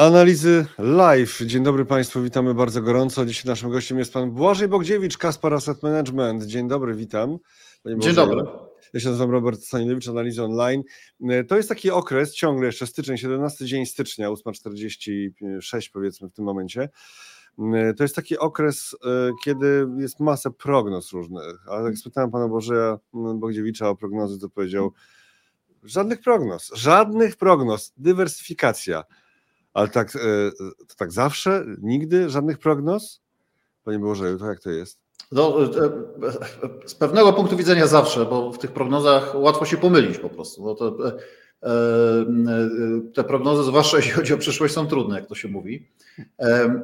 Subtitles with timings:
[0.00, 1.40] Analizy live.
[1.46, 3.26] Dzień dobry Państwu, witamy bardzo gorąco.
[3.26, 6.44] Dzisiaj naszym gościem jest Pan Błażej Bogdziewicz, Kaspar Asset Management.
[6.44, 7.38] Dzień dobry, witam.
[7.98, 8.42] Dzień dobry.
[8.92, 10.82] Ja się nazywam Robert Stanilewicz, Analizy Online.
[11.48, 16.88] To jest taki okres, ciągle jeszcze styczeń, 17 dzień stycznia, 8.46 powiedzmy w tym momencie.
[17.96, 21.68] To jest taki okres, e, kiedy jest masa prognoz różnych.
[21.68, 22.98] Ale jak spytałem Pana Bożeja
[23.34, 24.92] Bogdziewicza o prognozy, to powiedział
[25.82, 29.04] żadnych prognoz, żadnych prognoz, dywersyfikacja.
[29.74, 30.18] Ale tak, e,
[30.88, 31.64] to tak zawsze?
[31.82, 32.30] Nigdy?
[32.30, 33.20] Żadnych prognoz?
[33.84, 34.98] Panie Bożeju, to jak to jest?
[35.32, 35.90] No, e, e,
[36.86, 40.64] z pewnego punktu widzenia zawsze, bo w tych prognozach łatwo się pomylić po prostu.
[40.64, 40.96] No to,
[43.14, 45.88] te prognozy, zwłaszcza jeśli chodzi o przyszłość, są trudne, jak to się mówi.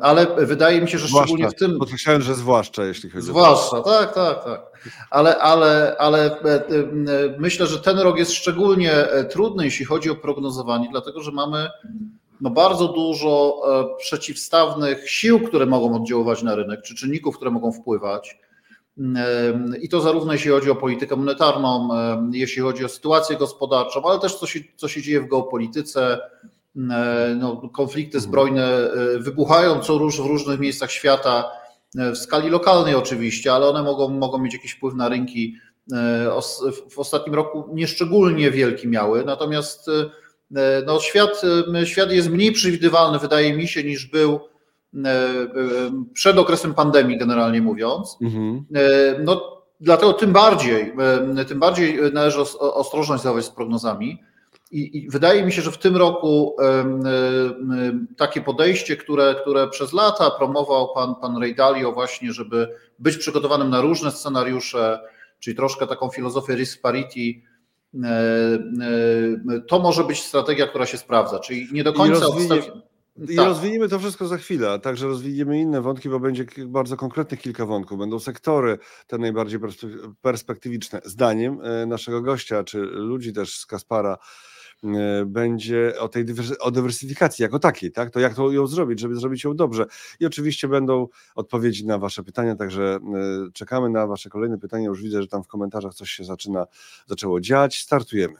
[0.00, 1.78] Ale wydaje mi się, że zwłaszcza, szczególnie w tym.
[1.78, 3.82] Podkreślałem, że zwłaszcza, jeśli chodzi zwłaszcza, o.
[3.82, 4.60] Zwłaszcza, tak, tak, tak.
[5.10, 6.36] Ale, ale, ale
[7.38, 11.68] myślę, że ten rok jest szczególnie trudny, jeśli chodzi o prognozowanie, dlatego że mamy
[12.40, 17.72] no bardzo dużo e, przeciwstawnych sił, które mogą oddziaływać na rynek, czy czynników, które mogą
[17.72, 18.38] wpływać.
[18.98, 24.02] E, I to zarówno jeśli chodzi o politykę monetarną, e, jeśli chodzi o sytuację gospodarczą,
[24.04, 26.18] ale też co się, co się dzieje w geopolityce.
[27.36, 31.50] No, konflikty zbrojne wybuchają co róż w różnych miejscach świata,
[31.94, 35.54] w skali lokalnej oczywiście, ale one mogą, mogą mieć jakiś wpływ na rynki.
[36.90, 40.10] W ostatnim roku nieszczególnie wielki miały, natomiast E,
[40.86, 41.42] no świat,
[41.74, 44.40] e, świat jest mniej przewidywalny, wydaje mi się, niż był
[45.04, 45.24] e,
[46.12, 48.16] przed okresem pandemii, generalnie mówiąc.
[48.22, 48.64] Mhm.
[49.24, 50.92] No, dlatego tym bardziej,
[51.48, 54.22] tym bardziej należy ostrożność zachować z prognozami.
[54.70, 56.56] I, I, wydaje mi się, że w tym roku
[58.16, 63.70] takie podejście, które, które przez lata promował pan, pan Ray Dalio właśnie, żeby być przygotowanym
[63.70, 65.00] na różne scenariusze,
[65.40, 67.55] czyli troszkę taką filozofię risk parity, E, e,
[69.68, 72.26] to może być strategia, która się sprawdza, czyli nie do końca
[73.28, 73.46] I tak.
[73.46, 77.98] rozwiniemy to wszystko za chwilę, także rozwiniemy inne wątki, bo będzie bardzo konkretnych kilka wątków.
[77.98, 79.60] Będą sektory te najbardziej
[80.20, 81.00] perspektywiczne.
[81.04, 84.18] Zdaniem e, naszego gościa, czy ludzi też z Kaspara, E,
[85.26, 86.24] będzie o tej
[86.60, 88.10] o dywersyfikacji jako takiej, tak?
[88.10, 89.86] To jak to ją zrobić, żeby zrobić ją dobrze.
[90.20, 94.86] I oczywiście będą odpowiedzi na Wasze pytania, także e, czekamy na Wasze kolejne pytania.
[94.86, 96.66] Już widzę, że tam w komentarzach coś się zaczyna,
[97.06, 97.82] zaczęło dziać.
[97.82, 98.34] Startujemy.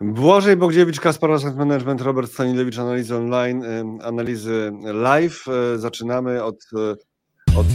[0.00, 5.44] Błażej Bogdziewicz, Kaspar Asset Management, Robert Stanilewicz, analizy online, e, analizy live.
[5.76, 6.56] Zaczynamy od,
[7.56, 7.66] od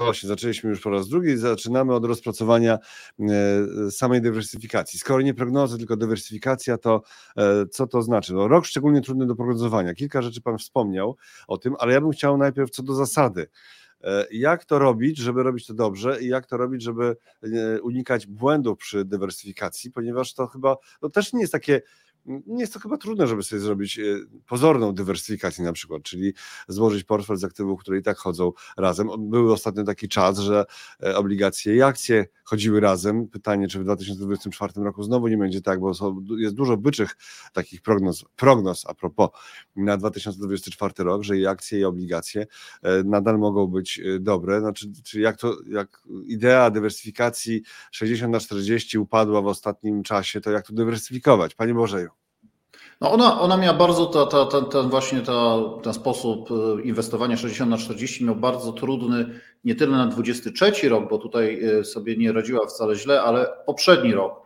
[0.00, 2.78] Właśnie, zaczęliśmy już po raz drugi, zaczynamy od rozpracowania
[3.20, 4.98] e, samej dywersyfikacji.
[4.98, 7.02] Skoro nie prognozy, tylko dywersyfikacja, to
[7.36, 8.34] e, co to znaczy?
[8.34, 9.94] No, rok szczególnie trudny do prognozowania.
[9.94, 11.16] Kilka rzeczy Pan wspomniał
[11.48, 13.48] o tym, ale ja bym chciał najpierw co do zasady.
[14.04, 17.16] E, jak to robić, żeby robić to dobrze i jak to robić, żeby
[17.82, 21.82] unikać błędów przy dywersyfikacji, ponieważ to chyba no też nie jest takie
[22.46, 24.02] nie jest to chyba trudne, żeby sobie zrobić e,
[24.46, 26.32] pozorną dywersyfikację na przykład, czyli
[26.68, 29.08] złożyć portfel z aktywów, które i tak chodzą razem.
[29.18, 30.64] Był ostatnio taki czas, że
[31.02, 33.28] e, obligacje i akcje chodziły razem.
[33.28, 35.92] Pytanie, czy w 2024 roku znowu nie będzie tak, bo
[36.38, 37.16] jest dużo byczych
[37.52, 39.30] takich prognoz, prognoz a propos
[39.76, 42.46] na 2024 rok, że i akcje i obligacje
[42.82, 44.60] e, nadal mogą być dobre.
[44.60, 50.50] Znaczy, czyli jak to, jak idea dywersyfikacji 60 na 40 upadła w ostatnim czasie, to
[50.50, 51.54] jak to dywersyfikować?
[51.54, 52.17] Panie Bożeju.
[53.00, 57.36] No ona, ona miała bardzo, ta, ta, ta, ten właśnie ta, ten sposób e, inwestowania
[57.36, 62.16] 60 na 40 miał bardzo trudny nie tyle na 23 rok, bo tutaj e, sobie
[62.16, 64.42] nie radziła wcale źle, ale poprzedni rok,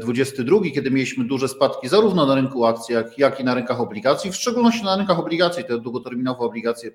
[0.00, 3.80] 22, e, kiedy mieliśmy duże spadki zarówno na rynku akcji, jak, jak i na rynkach
[3.80, 6.90] obligacji, w szczególności na rynkach obligacji, te długoterminowe obligacje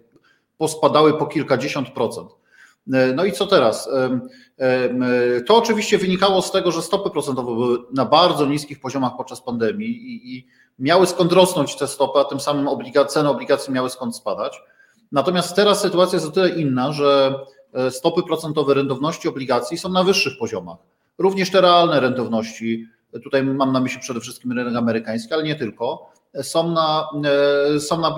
[0.57, 2.29] pospadały po kilkadziesiąt procent.
[2.87, 3.89] No i co teraz?
[5.47, 9.89] To oczywiście wynikało z tego, że stopy procentowe były na bardzo niskich poziomach podczas pandemii
[9.89, 10.47] i, i
[10.79, 14.61] miały skąd rosnąć te stopy, a tym samym obliga, ceny obligacji miały skąd spadać.
[15.11, 17.39] Natomiast teraz sytuacja jest o tyle inna, że
[17.73, 20.77] e, stopy procentowe rentowności obligacji są na wyższych poziomach.
[21.17, 22.87] Również te realne rentowności,
[23.23, 26.11] tutaj mam na myśli przede wszystkim rynek amerykański, ale nie tylko,
[26.41, 27.09] są na,
[27.75, 28.15] e, są na,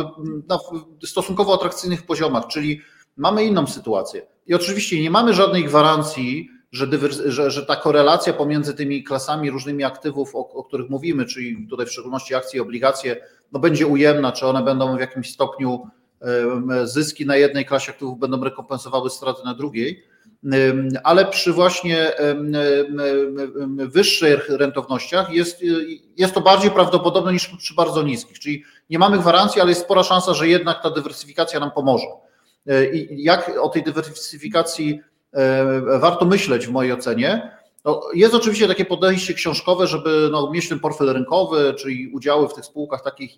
[0.47, 0.57] na
[1.05, 2.81] stosunkowo atrakcyjnych poziomach, czyli
[3.17, 4.21] mamy inną sytuację.
[4.47, 6.87] I oczywiście nie mamy żadnej gwarancji, że,
[7.25, 11.85] że, że ta korelacja pomiędzy tymi klasami różnymi aktywów, o, o, których mówimy, czyli tutaj
[11.85, 13.15] w szczególności akcje i obligacje,
[13.51, 15.87] no będzie ujemna, czy one będą w jakimś stopniu
[16.83, 20.03] zyski na jednej klasie aktywów będą rekompensowały straty na drugiej,
[21.03, 22.11] ale przy właśnie
[23.77, 25.61] wyższych rentownościach jest,
[26.17, 30.03] jest to bardziej prawdopodobne niż przy bardzo niskich, czyli nie mamy gwarancji, ale jest spora
[30.03, 32.07] szansa, że jednak ta dywersyfikacja nam pomoże.
[32.67, 35.01] E, I jak o tej dywersyfikacji
[35.99, 37.51] warto myśleć w mojej ocenie.
[37.85, 42.65] No, jest oczywiście takie podejście książkowe, żeby no, mieć portfel rynkowy, czyli udziały w tych
[42.65, 43.31] spółkach takich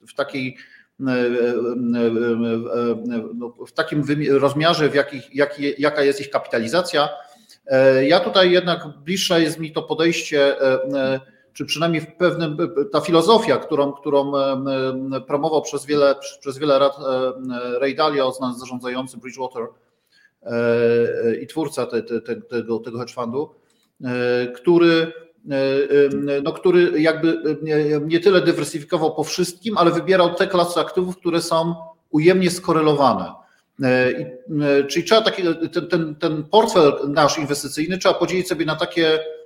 [0.00, 0.56] w, w takiej
[3.34, 7.08] no, w takim rozmiarze, w jakich, jaki, jaka jest ich kapitalizacja.
[8.02, 10.56] Ja tutaj jednak bliższe jest mi to podejście
[11.52, 12.56] czy przynajmniej w pewnym,
[12.92, 14.32] ta filozofia, którą, którą
[15.26, 16.96] promował przez wiele, przez wiele lat
[17.80, 19.66] Ray Dalio, znany zarządzający Bridgewater
[21.42, 23.54] i twórca te, te, te, tego, tego hedge fundu,
[24.54, 25.12] który,
[26.42, 27.58] no, który jakby
[28.06, 31.74] nie tyle dywersyfikował po wszystkim, ale wybierał te klasy aktywów, które są
[32.10, 33.32] ujemnie skorelowane.
[34.88, 35.42] Czyli trzeba taki,
[35.72, 39.39] ten, ten, ten portfel nasz inwestycyjny trzeba podzielić sobie na takie E,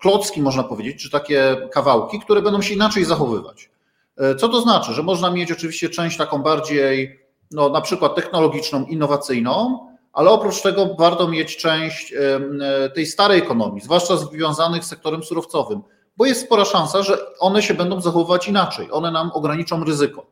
[0.00, 3.70] klocki, można powiedzieć, czy takie kawałki, które będą się inaczej zachowywać.
[4.16, 4.92] E, co to znaczy?
[4.92, 7.20] Że można mieć oczywiście część taką bardziej,
[7.50, 13.80] no, na przykład technologiczną, innowacyjną, ale oprócz tego warto mieć część e, tej starej ekonomii,
[13.80, 15.82] zwłaszcza związanych z sektorem surowcowym,
[16.16, 20.26] bo jest spora szansa, że one się będą zachowywać inaczej, one nam ograniczą ryzyko.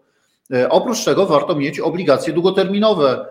[0.70, 3.26] Oprócz tego warto mieć obligacje długoterminowe.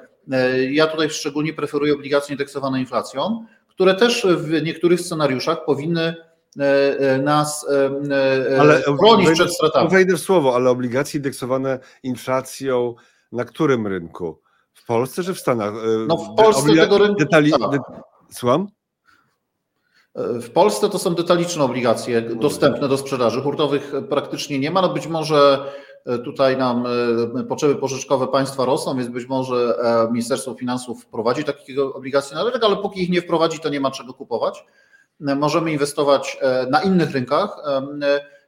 [0.71, 3.45] Ja tutaj szczególnie preferuję obligacje indeksowane inflacją,
[3.75, 6.15] które też w niektórych scenariuszach powinny
[6.59, 9.89] e, e, nas e, ale bronić wejdę, przed stratami.
[9.89, 12.95] Wejdę w słowo, ale obligacje indeksowane inflacją
[13.31, 14.41] na którym rynku?
[14.73, 15.73] W Polsce czy w Stanach?
[16.07, 17.15] No w Polsce Obliga tego rynku.
[17.15, 17.51] Detali...
[17.51, 17.79] De...
[18.31, 18.67] Słucham?
[20.15, 23.41] W Polsce to są detaliczne obligacje dostępne do sprzedaży.
[23.41, 24.81] Hurtowych praktycznie nie ma.
[24.81, 25.65] No być może
[26.05, 26.85] E, tutaj nam
[27.35, 32.43] e, potrzeby pożyczkowe państwa rosną, więc być może e, Ministerstwo Finansów wprowadzi takie obligacje na
[32.43, 34.65] rynek, ale póki ich nie wprowadzi, to nie ma czego kupować.
[35.19, 36.37] Możemy inwestować
[36.69, 37.55] na innych rynkach,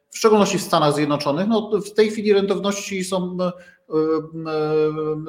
[0.09, 1.47] w szczególności w Stanach Zjednoczonych.
[1.47, 3.38] No, w tej chwili rentowności są,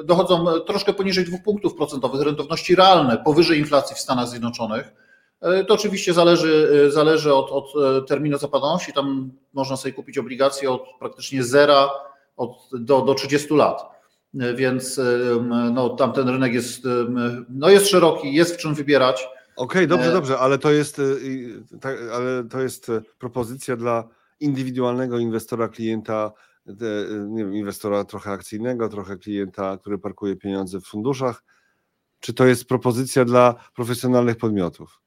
[0.03, 4.93] dochodzą troszkę poniżej dwóch punktów procentowych, rentowności realne, powyżej inflacji w Stanach Zjednoczonych.
[5.67, 8.93] To oczywiście zależy, zależy od, od terminu zapadłości.
[8.93, 11.89] Tam można sobie kupić obligacje od praktycznie zera
[12.37, 13.83] od, do, do 30 lat.
[14.33, 15.01] Więc
[15.73, 16.83] no, tam ten rynek jest,
[17.49, 19.27] no, jest szeroki, jest w czym wybierać.
[19.57, 21.01] Okej, okay, dobrze, e, dobrze, ale to jest,
[22.13, 24.07] ale to jest propozycja dla
[24.39, 26.31] indywidualnego inwestora, klienta,
[27.27, 31.43] nie wiem, inwestora trochę akcyjnego, trochę klienta, który parkuje pieniądze w funduszach.
[32.19, 35.01] Czy to jest propozycja dla profesjonalnych podmiotów?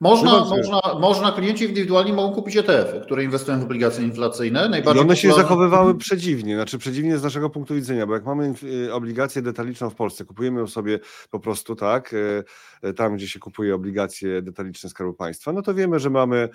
[0.00, 4.68] Można, można, można, klienci indywidualni mogą kupić ETF-y, które inwestują w obligacje inflacyjne.
[4.68, 8.54] Najbardziej I one się zachowywały przedziwnie, znaczy przedziwnie z naszego punktu widzenia, bo jak mamy
[8.86, 10.98] y, obligację detaliczną w Polsce, kupujemy ją sobie
[11.30, 12.44] po prostu tak, y,
[12.84, 16.48] y, tam gdzie się kupuje obligacje detaliczne Skarbu Państwa, no to wiemy, że mamy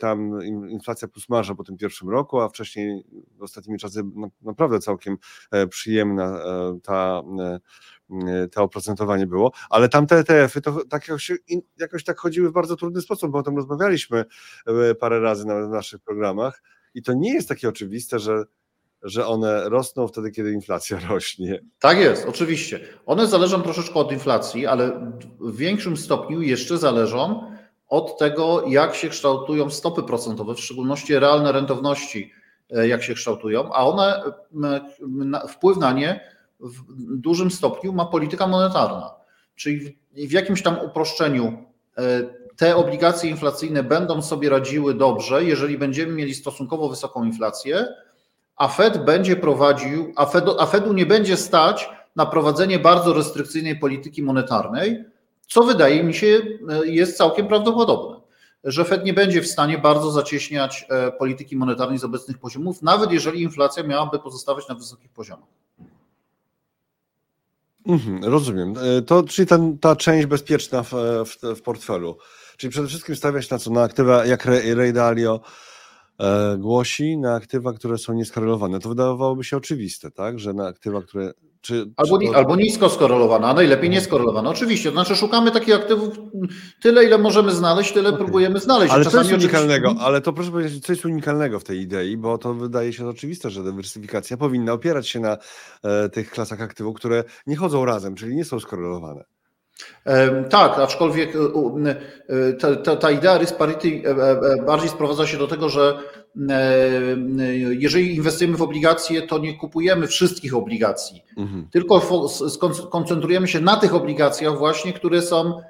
[0.00, 3.02] tam inflacja plus marża po tym pierwszym roku, a wcześniej
[3.38, 4.02] w ostatnimi czasy
[4.42, 5.16] naprawdę całkiem
[5.50, 7.60] e, przyjemna e, ta E,
[8.52, 11.32] to oprocentowanie było, ale tamte ETF-y to tak jakoś,
[11.78, 14.24] jakoś tak chodziły w bardzo trudny sposób, bo o tym rozmawialiśmy
[14.66, 16.62] e, parę razy na, w naszych programach
[16.94, 18.44] i to nie jest takie oczywiste, że
[19.02, 21.60] że one rosną wtedy, kiedy inflacja rośnie.
[21.78, 22.80] Tak jest, oczywiście.
[23.06, 27.52] One zależą troszeczkę od inflacji, ale w większym stopniu jeszcze zależą
[27.88, 32.32] od tego, jak się kształtują stopy procentowe, w szczególności realne rentowności,
[32.70, 34.22] e, jak się kształtują, a one
[35.48, 36.82] wpływ na nie w
[37.16, 39.10] dużym stopniu ma polityka monetarna.
[39.54, 41.64] Czyli w, jakimś tam uproszczeniu
[41.98, 42.02] e,
[42.56, 47.86] te obligacje inflacyjne będą sobie radziły dobrze, jeżeli będziemy mieli stosunkowo wysoką inflację,
[48.56, 53.78] a Fed będzie prowadził, a, Fed, a Fedu nie będzie stać na prowadzenie bardzo restrykcyjnej
[53.78, 55.04] polityki monetarnej,
[55.48, 58.20] co wydaje mi się e, jest całkiem prawdopodobne,
[58.64, 63.12] że Fed nie będzie w stanie bardzo zacieśniać e, polityki monetarnej z obecnych poziomów, nawet
[63.12, 65.57] jeżeli inflacja miałaby pozostawać na wysokich poziomach.
[67.88, 68.74] Mhm, rozumiem.
[68.98, 70.92] E, to, czyli ten, ta część bezpieczna w,
[71.24, 72.18] w, w, portfelu.
[72.56, 73.70] Czyli przede wszystkim stawiać na co?
[73.70, 75.40] Na aktywa, jak Ray Dalio e,
[76.58, 78.80] głosi, na aktywa, które są nieskorelowane.
[78.80, 80.38] To wydawałoby się oczywiste, tak?
[80.38, 84.50] Że na aktywa, które czy, albo, czy albo nisko skorelowana, a najlepiej nieskorelowana.
[84.50, 86.14] Oczywiście, to znaczy szukamy takich aktywów
[86.82, 88.18] tyle, ile możemy znaleźć, tyle okay.
[88.18, 88.94] próbujemy znaleźć.
[88.94, 90.06] Ale co jest unikalnego, oczywiście...
[90.06, 93.50] ale to proszę powiedzieć, co jest unikalnego w tej idei, bo to wydaje się oczywiste,
[93.50, 95.36] że dywersyfikacja powinna opierać się na
[95.82, 99.24] e, tych klasach aktywów, które nie chodzą razem, czyli nie są skorelowane.
[100.50, 101.38] Tak, aczkolwiek e,
[102.28, 105.98] e, ta, ta, ta idea risk parity e, bardziej sprowadza się do tego, że
[107.70, 111.68] jeżeli inwestujemy w obligacje, to nie kupujemy wszystkich obligacji, mhm.
[111.72, 112.00] tylko
[112.90, 115.62] koncentrujemy się na tych obligacjach właśnie, które są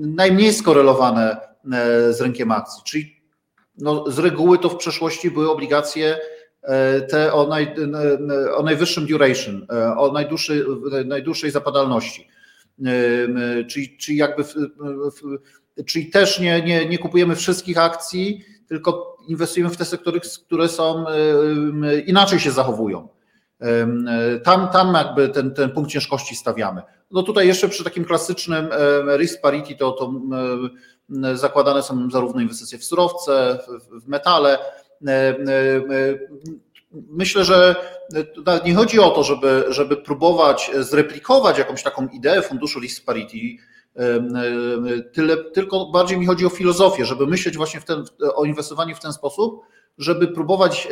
[0.00, 1.36] najmniej skorelowane
[2.10, 2.82] z rynkiem akcji.
[2.84, 3.22] Czyli
[3.78, 6.18] no, z reguły to w przeszłości były obligacje
[7.10, 7.74] te o, naj,
[8.56, 10.62] o najwyższym duration, o najdłuższej,
[11.04, 12.28] najdłuższej zapadalności.
[13.68, 15.38] Czyli, czyli jakby w, w,
[15.84, 21.04] czyli też nie, nie, nie kupujemy wszystkich akcji, tylko inwestujemy w te sektory, które są
[22.06, 23.08] inaczej się zachowują.
[24.44, 26.82] Tam, tam jakby ten, ten punkt ciężkości stawiamy.
[27.10, 28.68] No tutaj jeszcze przy takim klasycznym
[29.18, 30.12] risk parity to, to
[31.34, 33.58] zakładane są zarówno inwestycje w surowce,
[34.02, 34.58] w metale.
[36.92, 37.76] Myślę, że
[38.64, 43.36] nie chodzi o to, żeby, żeby próbować zreplikować jakąś taką ideę funduszu risk parity,
[45.12, 48.04] tyle, tylko bardziej mi chodzi o filozofię, żeby myśleć właśnie ten,
[48.34, 49.60] o inwestowaniu w ten sposób,
[49.98, 50.88] żeby próbować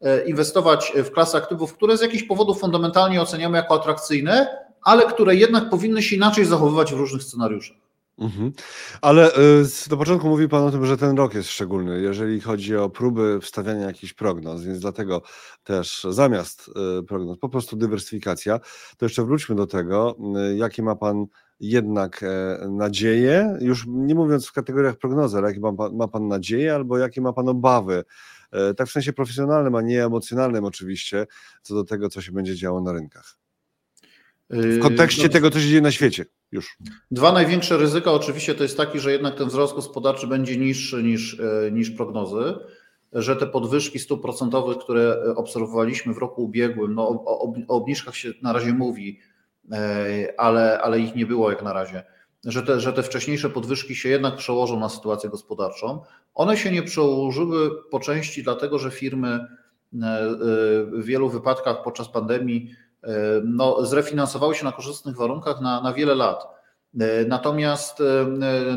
[0.00, 4.46] e, inwestować w klasy aktywów, które z jakichś powodów fundamentalnie oceniamy jako atrakcyjne,
[4.82, 7.85] ale które jednak powinny się inaczej zachowywać w różnych scenariuszach.
[8.18, 8.52] Mhm.
[9.00, 12.76] Ale y, do początku mówił Pan o tym, że ten rok jest szczególny, jeżeli chodzi
[12.76, 15.22] o próby wstawiania jakichś prognoz, więc dlatego
[15.64, 16.70] też zamiast
[17.00, 18.60] y, prognoz, po prostu dywersyfikacja.
[18.96, 20.16] To jeszcze wróćmy do tego,
[20.52, 21.26] y, jakie ma Pan
[21.60, 26.28] jednak e, nadzieje, już nie mówiąc w kategoriach prognozy, ale jakie ma pan, ma pan
[26.28, 28.04] nadzieje albo jakie ma Pan obawy,
[28.52, 31.26] e, tak w sensie profesjonalnym, a nie emocjonalnym oczywiście,
[31.62, 33.38] co do tego, co się będzie działo na rynkach.
[34.50, 36.78] W kontekście no, tego, co się dzieje na świecie już.
[37.10, 41.40] Dwa największe ryzyka oczywiście to jest taki, że jednak ten wzrost gospodarczy będzie niższy niż,
[41.40, 42.54] e, niż prognozy,
[43.12, 47.24] że te podwyżki stóp procentowych, które obserwowaliśmy w roku ubiegłym, no o,
[47.68, 49.20] o obniżkach się na razie mówi,
[49.72, 52.02] E, ale, ale ich nie było jak na razie.
[52.44, 56.00] Że te, że te wcześniejsze podwyżki się jednak przełożą na sytuację gospodarczą.
[56.34, 59.38] One się nie przełożyły po części dlatego, że firmy e,
[59.96, 60.28] e,
[60.84, 62.70] w wielu wypadkach podczas pandemii
[63.44, 66.48] no, zrefinansowały się na korzystnych warunkach na, na wiele lat.
[67.28, 68.02] Natomiast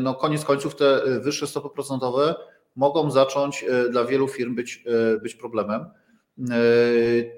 [0.02, 2.34] no, koniec końców te wyższe stopy procentowe
[2.76, 4.84] mogą zacząć dla wielu firm być,
[5.22, 5.86] być problemem.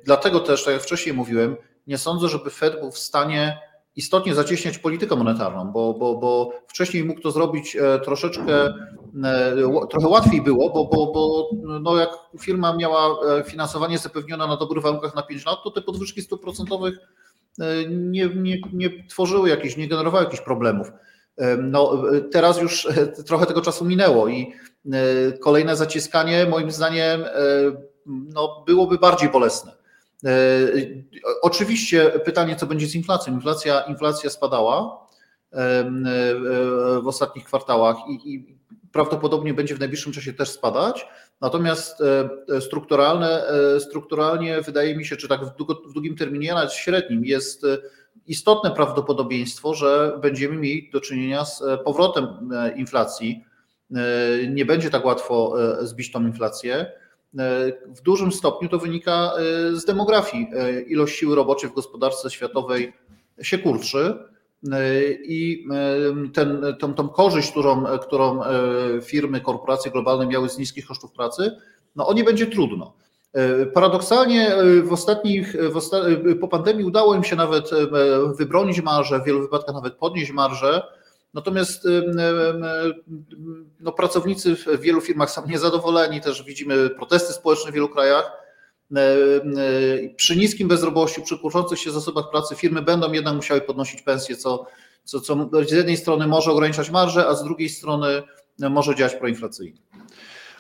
[0.05, 1.57] Dlatego też, tak jak wcześniej mówiłem,
[1.87, 3.59] nie sądzę, żeby Fed był w stanie
[3.97, 8.65] istotnie zacieśniać politykę monetarną, bo, bo, bo wcześniej mógł to zrobić e, troszeczkę,
[9.25, 9.57] e,
[9.91, 14.85] trochę łatwiej było, bo, bo, bo no jak firma miała e, finansowanie zapewnione na dobrych
[14.85, 16.99] warunkach na 5 lat, to te podwyżki stóp procentowych
[17.89, 20.93] nie, nie, nie tworzyły jakichś, nie generowały jakichś problemów.
[21.63, 22.89] No, teraz już
[23.27, 24.53] trochę tego czasu minęło i
[25.41, 27.25] kolejne zaciskanie moim zdaniem
[28.07, 29.82] no, byłoby bardziej bolesne.
[30.25, 30.69] E,
[31.43, 33.35] oczywiście pytanie, co będzie z inflacją.
[33.35, 35.07] Inflacja, inflacja spadała
[35.53, 35.85] e,
[37.03, 38.59] w ostatnich kwartałach i, i
[38.93, 41.07] prawdopodobnie będzie w najbliższym czasie też spadać.
[41.41, 43.43] Natomiast e, strukturalne,
[43.79, 47.67] strukturalnie wydaje mi się, czy tak w, długo, w długim terminie, nawet w średnim, jest
[48.27, 52.27] istotne prawdopodobieństwo, że będziemy mieli do czynienia z powrotem
[52.77, 53.45] inflacji.
[54.49, 56.93] Nie będzie tak łatwo zbić tą inflację.
[57.87, 60.47] W dużym stopniu to wynika e, z demografii.
[60.55, 62.93] E, ilość siły roboczej w gospodarce światowej
[63.43, 64.15] się kurczy
[64.73, 65.67] e, i
[66.35, 68.41] ten, tą, tą korzyść, którą, którą
[69.03, 71.57] firmy, korporacje globalne miały z niskich kosztów pracy,
[71.97, 72.95] no o nie będzie trudno.
[73.75, 75.97] Paradoksalnie w ostatnich, w osta
[76.41, 77.71] po pandemii udało im się nawet
[78.39, 80.83] wybronić marże, w wielu wypadkach nawet podnieść marże,
[81.35, 81.89] Natomiast
[83.81, 88.33] no, pracownicy w wielu firmach są niezadowoleni, też widzimy protesty społeczne w wielu krajach.
[90.17, 94.67] Przy niskim bezrobociu, przy kurczących się zasobach pracy firmy będą jednak musiały podnosić pensje, co,
[95.05, 98.23] co, co z jednej strony może ograniczać marże, a z drugiej strony
[98.59, 99.81] może działać proinflacyjnie.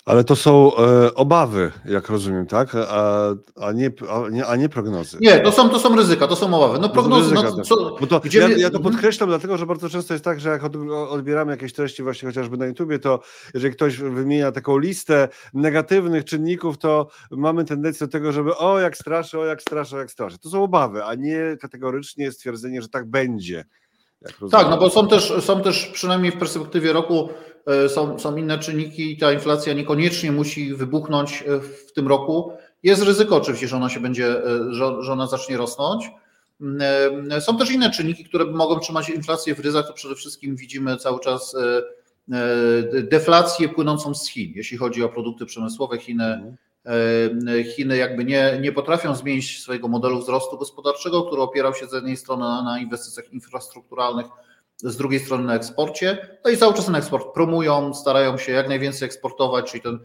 [0.04, 2.74] Ale to są e, obawy, jak rozumiem, tak?
[2.74, 3.28] A,
[3.60, 5.18] a, nie, a, nie, a nie prognozy.
[5.20, 6.78] Nie, to są, to są ryzyka, to są obawy.
[6.78, 8.82] No prognozy, no, co, Bo to, gdzie ja, ja to mhm.
[8.82, 10.62] podkreślam, dlatego że bardzo często jest tak, że jak
[11.08, 13.20] odbieramy jakieś treści właśnie chociażby na YouTubie, to
[13.54, 18.96] jeżeli ktoś wymienia taką listę negatywnych czynników, to mamy tendencję do tego, żeby o jak
[18.96, 20.38] straszy, o jak straszy, o jak straszy.
[20.38, 23.64] To są obawy, a nie kategorycznie stwierdzenie, że tak będzie.
[24.50, 27.28] Tak, no bo są też, są też przynajmniej w perspektywie roku
[27.88, 32.52] są, są inne czynniki i ta inflacja niekoniecznie musi wybuchnąć e, w tym roku.
[32.82, 36.10] Jest ryzyko oczywiście, że ona się będzie, e, że ona zacznie rosnąć.
[36.60, 40.96] Mm, są też inne czynniki, które mogą trzymać inflację w ryzach, to przede wszystkim widzimy
[40.96, 41.56] cały czas
[43.02, 45.98] deflację płynącą z Chin, jeśli chodzi o produkty przemysłowe.
[45.98, 46.56] Chiny,
[47.76, 52.16] Chiny jakby nie, nie potrafią zmienić swojego modelu wzrostu gospodarczego, który opierał się z jednej
[52.16, 54.26] strony na inwestycjach infrastrukturalnych,
[54.82, 58.68] z drugiej strony na eksporcie, no i cały czas ten eksport promują, starają się jak
[58.68, 59.98] najwięcej eksportować, czyli ten,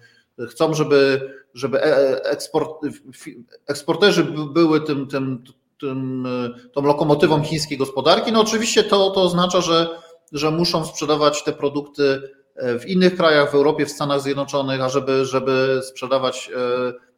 [0.49, 2.71] chcą, żeby, żeby e, e, eksport,
[3.67, 5.43] eksporterzy były tym, tym,
[5.79, 6.27] tym,
[6.73, 8.31] tą lokomotywą chińskiej gospodarki.
[8.31, 9.89] No oczywiście to, to oznacza, że,
[10.31, 12.21] że muszą sprzedawać te produkty
[12.55, 16.51] e, w innych krajach, w Europie, w Stanach Zjednoczonych, a żeby, żeby sprzedawać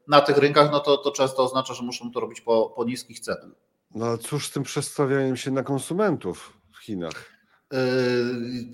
[0.08, 3.20] na tych rynkach, no to, to często oznacza, że muszą to robić po, po niskich
[3.20, 3.52] cenach.
[3.96, 6.54] No cóż z tym przestawianiem się na konsumentów?
[6.82, 7.39] Chinach?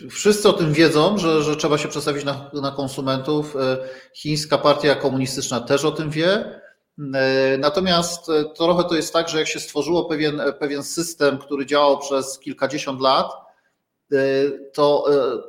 [0.09, 3.55] Wszyscy o tym wiedzą, że, że trzeba się przestawić na, na konsumentów.
[4.15, 6.61] Chińska partia komunistyczna też o tym wie.
[7.59, 12.39] Natomiast trochę to jest tak, że jak się stworzyło pewien, pewien system, który działał przez
[12.39, 13.31] kilkadziesiąt lat,
[14.73, 15.05] to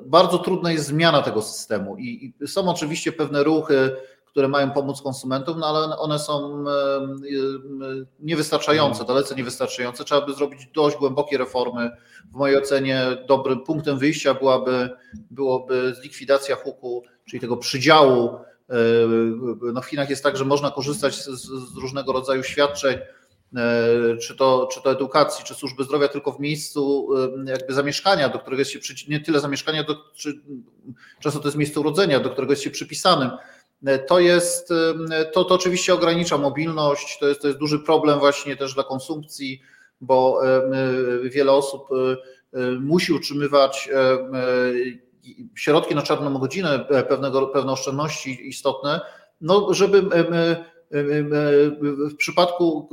[0.06, 1.96] bardzo trudna jest zmiana tego systemu.
[1.96, 3.96] I, i są oczywiście pewne ruchy,
[4.36, 6.64] które mają pomóc konsumentom, no ale one są
[8.20, 9.06] niewystarczające, mhm.
[9.08, 10.04] dalece niewystarczające.
[10.04, 11.90] Trzeba by zrobić dość głębokie reformy.
[12.32, 14.90] W mojej ocenie dobrym punktem wyjścia byłaby,
[15.30, 18.26] byłoby zlikwidacja huku, czyli tego przydziału.
[18.34, 18.74] E,
[19.72, 21.28] no w Chinach jest tak, że można korzystać z,
[21.72, 22.98] z różnego rodzaju świadczeń,
[23.56, 27.08] e, czy to, czy to edukacji, czy służby zdrowia, tylko w miejscu
[27.44, 30.40] jakby zamieszkania, do którego jest się nie tyle zamieszkania, do, czy,
[31.20, 33.30] często to jest miejsce urodzenia, do którego jest się przypisanym
[34.06, 34.68] to jest,
[35.32, 39.62] to, to oczywiście ogranicza mobilność, to jest, to jest duży problem właśnie też dla konsumpcji,
[40.00, 40.40] bo
[41.24, 41.88] wiele osób
[42.80, 43.88] musi utrzymywać
[45.54, 49.00] środki na czarną godzinę, pewnego, pewne oszczędności istotne,
[49.40, 50.02] no żeby
[52.10, 52.88] w przypadku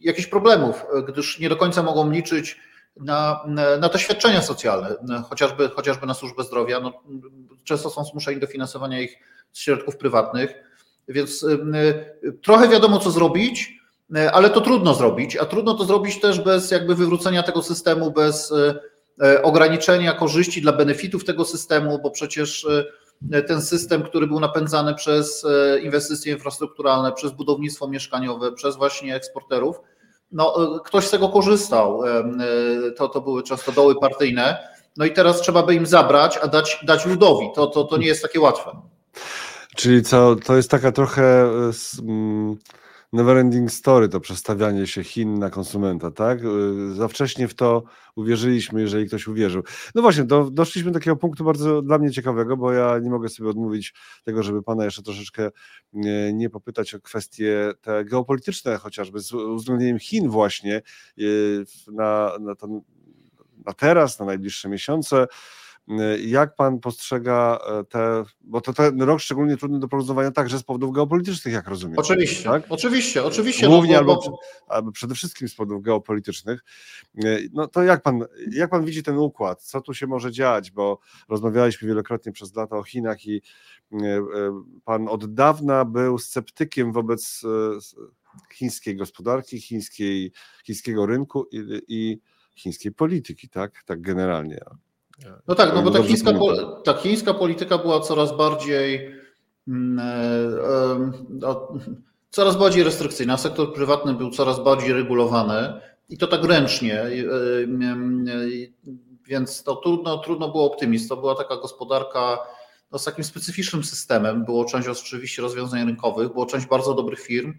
[0.00, 2.56] jakichś problemów, gdyż nie do końca mogą liczyć
[2.96, 3.44] na,
[3.80, 6.80] na te świadczenia socjalne, chociażby, chociażby na służbę zdrowia.
[6.80, 6.92] No,
[7.64, 9.18] często są zmuszeni do finansowania ich
[9.52, 10.54] z środków prywatnych,
[11.08, 11.58] więc y,
[12.24, 13.80] y, trochę wiadomo, co zrobić,
[14.16, 18.10] y, ale to trudno zrobić, a trudno to zrobić też bez jakby wywrócenia tego systemu,
[18.10, 18.52] bez
[19.42, 22.66] ograniczenia korzyści dla benefitów tego systemu, bo przecież
[23.46, 25.46] ten system, który był napędzany przez
[25.82, 29.80] inwestycje infrastrukturalne, przez budownictwo mieszkaniowe, przez właśnie eksporterów,
[30.32, 32.00] no, ktoś z tego korzystał.
[32.96, 34.68] To, to były często doły partyjne.
[34.96, 37.46] No i teraz trzeba by im zabrać, a dać, dać ludowi.
[37.54, 38.70] To, to, to nie jest takie łatwe.
[39.76, 41.50] Czyli co, to jest taka trochę
[42.02, 42.56] mm,
[43.12, 46.38] neverending story, to przestawianie się Chin na konsumenta, tak?
[46.44, 47.82] Y, za wcześnie w to
[48.16, 49.62] uwierzyliśmy, jeżeli ktoś uwierzył.
[49.94, 53.28] No właśnie, do, doszliśmy do takiego punktu bardzo dla mnie ciekawego, bo ja nie mogę
[53.28, 53.94] sobie odmówić
[54.24, 55.50] tego, żeby pana jeszcze troszeczkę
[55.92, 60.82] nie, nie popytać o kwestie te geopolityczne, chociażby z uwzględnieniem Chin właśnie
[61.18, 62.80] y, na, na, ten,
[63.66, 65.26] na teraz, na najbliższe miesiące.
[66.26, 70.62] Jak pan postrzega e, te, bo to ten rok szczególnie trudny do prognozowania także z
[70.62, 71.98] powodów geopolitycznych, jak rozumiem.
[71.98, 72.62] Oczywiście, tak?
[72.68, 73.66] oczywiście, oczywiście.
[73.66, 74.22] Głównie no, bo, bo...
[74.22, 76.64] albo, albo, przede wszystkim z powodów geopolitycznych.
[77.24, 79.62] E, no to jak pan, jak pan widzi ten układ?
[79.62, 80.70] Co tu się może dziać?
[80.70, 80.98] Bo
[81.28, 83.42] rozmawialiśmy wielokrotnie przez lata o Chinach i
[83.92, 83.98] e,
[84.84, 87.42] pan od dawna był sceptykiem wobec
[88.52, 90.32] chińskiej gospodarki, chińskiej,
[90.64, 92.20] chińskiego rynku i, i
[92.54, 93.82] chińskiej polityki, tak?
[93.86, 94.60] Tak generalnie.
[95.48, 96.32] No tak, no bo ta chińska,
[96.84, 99.14] ta chińska polityka była coraz bardziej
[99.68, 99.98] mm,
[101.42, 101.58] e,
[102.30, 103.36] coraz bardziej restrykcyjna.
[103.36, 107.02] Sektor prywatny był coraz bardziej regulowany i to tak ręcznie.
[107.02, 107.10] E,
[109.26, 111.08] więc to trudno, trudno było optymizm.
[111.08, 112.38] To była taka gospodarka
[112.92, 114.44] no, z takim specyficznym systemem.
[114.44, 117.54] Było część oczywiście rozwiązań rynkowych, było część bardzo dobrych firm,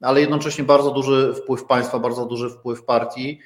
[0.00, 3.40] ale jednocześnie bardzo duży wpływ państwa, bardzo duży wpływ partii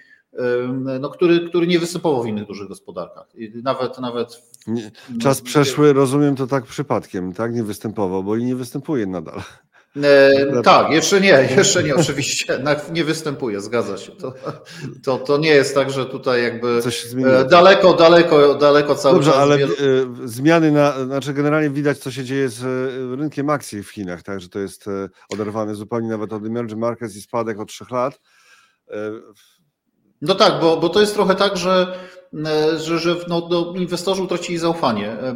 [1.01, 3.27] no, który, który nie występował w innych dużych gospodarkach.
[3.35, 4.91] I nawet, nawet nie,
[5.23, 7.55] czas no, przeszły, rozumiem to tak przypadkiem, tak?
[7.55, 9.43] Nie występował, bo i nie występuje nadal.
[10.05, 12.65] E, tak, jeszcze nie, jeszcze nie, oczywiście.
[12.93, 14.13] Nie występuje, zgadza się.
[14.13, 14.35] To,
[15.05, 16.81] to, to nie jest tak, że tutaj jakby
[17.27, 19.41] e, daleko, daleko, daleko cały Dobrze, czas.
[19.41, 20.29] ale zmiany...
[20.29, 24.41] zmiany na, znaczy generalnie widać, co się dzieje z e, rynkiem akcji w Chinach, tak,
[24.41, 24.85] że to jest
[25.29, 28.21] oderwane zupełnie nawet od emerging markets i spadek od trzech lat.
[30.23, 31.99] No tak, bo, bo to jest trochę tak, że,
[32.47, 35.35] e, że, że no, no, inwestorzy utracili zaufanie e,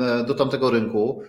[0.00, 1.22] e, do tamtego rynku.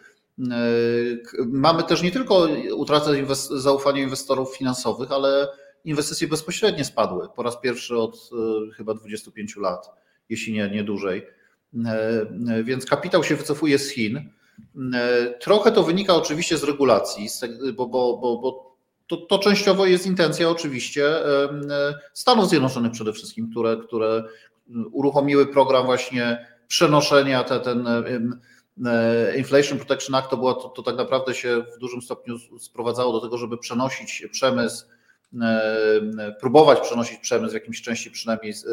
[1.48, 5.48] Mamy też nie tylko utratę inwest zaufania inwestorów finansowych, ale
[5.86, 8.30] inwestycje bezpośrednie spadły po raz pierwszy od
[8.78, 9.90] chyba 25 lat,
[10.30, 11.28] jeśli nie, nie dłużej.
[12.64, 14.30] Więc kapitał się wycofuje z Chin.
[15.40, 17.28] Trochę to wynika oczywiście z regulacji,
[17.76, 18.71] bo, bo, bo, bo
[19.12, 21.16] to, to częściowo jest intencja oczywiście
[22.14, 24.24] Stanów Zjednoczonych przede wszystkim, które, które
[24.92, 27.88] uruchomiły program właśnie przenoszenia te, ten
[28.86, 30.30] e, Inflation Protection Act.
[30.30, 34.28] To, było, to, to tak naprawdę się w dużym stopniu sprowadzało do tego, żeby przenosić
[34.32, 34.86] przemysł,
[36.40, 38.66] próbować przenosić przemysł w jakimś części przynajmniej z,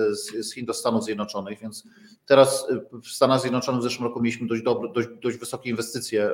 [0.47, 1.85] z Chin do Stanów Zjednoczonych, więc
[2.27, 2.69] teraz
[3.03, 4.63] w Stanach Zjednoczonych w zeszłym roku mieliśmy dość,
[4.95, 6.31] dość, dość wysokie inwestycje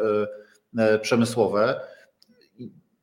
[0.76, 1.80] e, e, przemysłowe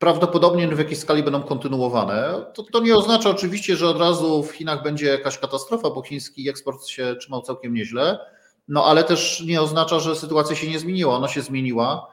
[0.02, 2.46] prawdopodobnie w jakiejś skali będą kontynuowane.
[2.54, 6.50] To, to, nie oznacza oczywiście, że od razu w Chinach będzie jakaś katastrofa, bo chiński
[6.50, 8.20] eksport się trzymał całkiem nieźle,
[8.68, 11.16] no ale też nie oznacza, że sytuacja się nie zmieniła.
[11.16, 12.08] Ona się zmieniła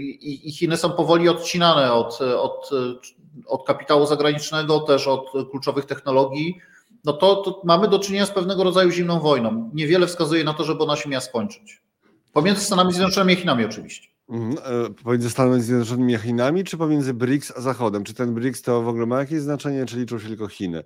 [0.00, 2.70] i, i Chiny są powoli odcinane od, od,
[3.46, 6.58] od kapitału zagranicznego, też od kluczowych technologii.
[7.04, 9.70] no to, to mamy do czynienia z pewnego rodzaju zimną wojną.
[9.74, 11.82] Niewiele wskazuje na to, żeby ona się miała skończyć.
[12.32, 14.08] Pomiędzy Stanami Zjednoczonymi i Chinami oczywiście.
[14.32, 18.04] Mhm, e, Pomiędzy Stanami Zjednoczonymi a Chinami, czy pomiędzy BRICS a Zachodem?
[18.04, 20.84] Czy ten BRICS to w ogóle ma jakieś znaczenie, czy liczą się tylko Chiny?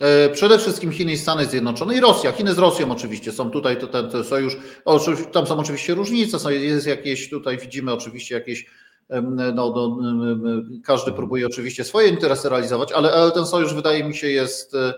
[0.00, 2.32] E, przede wszystkim Chiny i Stany Zjednoczone i Rosja.
[2.32, 4.56] Chiny z Rosją oczywiście są tutaj, to ten, sojusz,
[5.32, 8.66] tam są oczywiście różnice, są, jest jakieś, tutaj widzimy oczywiście jakieś,
[9.10, 9.98] no, no,
[10.84, 14.94] każdy próbuje oczywiście swoje interesy realizować, ale, ale ten sojusz wydaje mi się jest, e,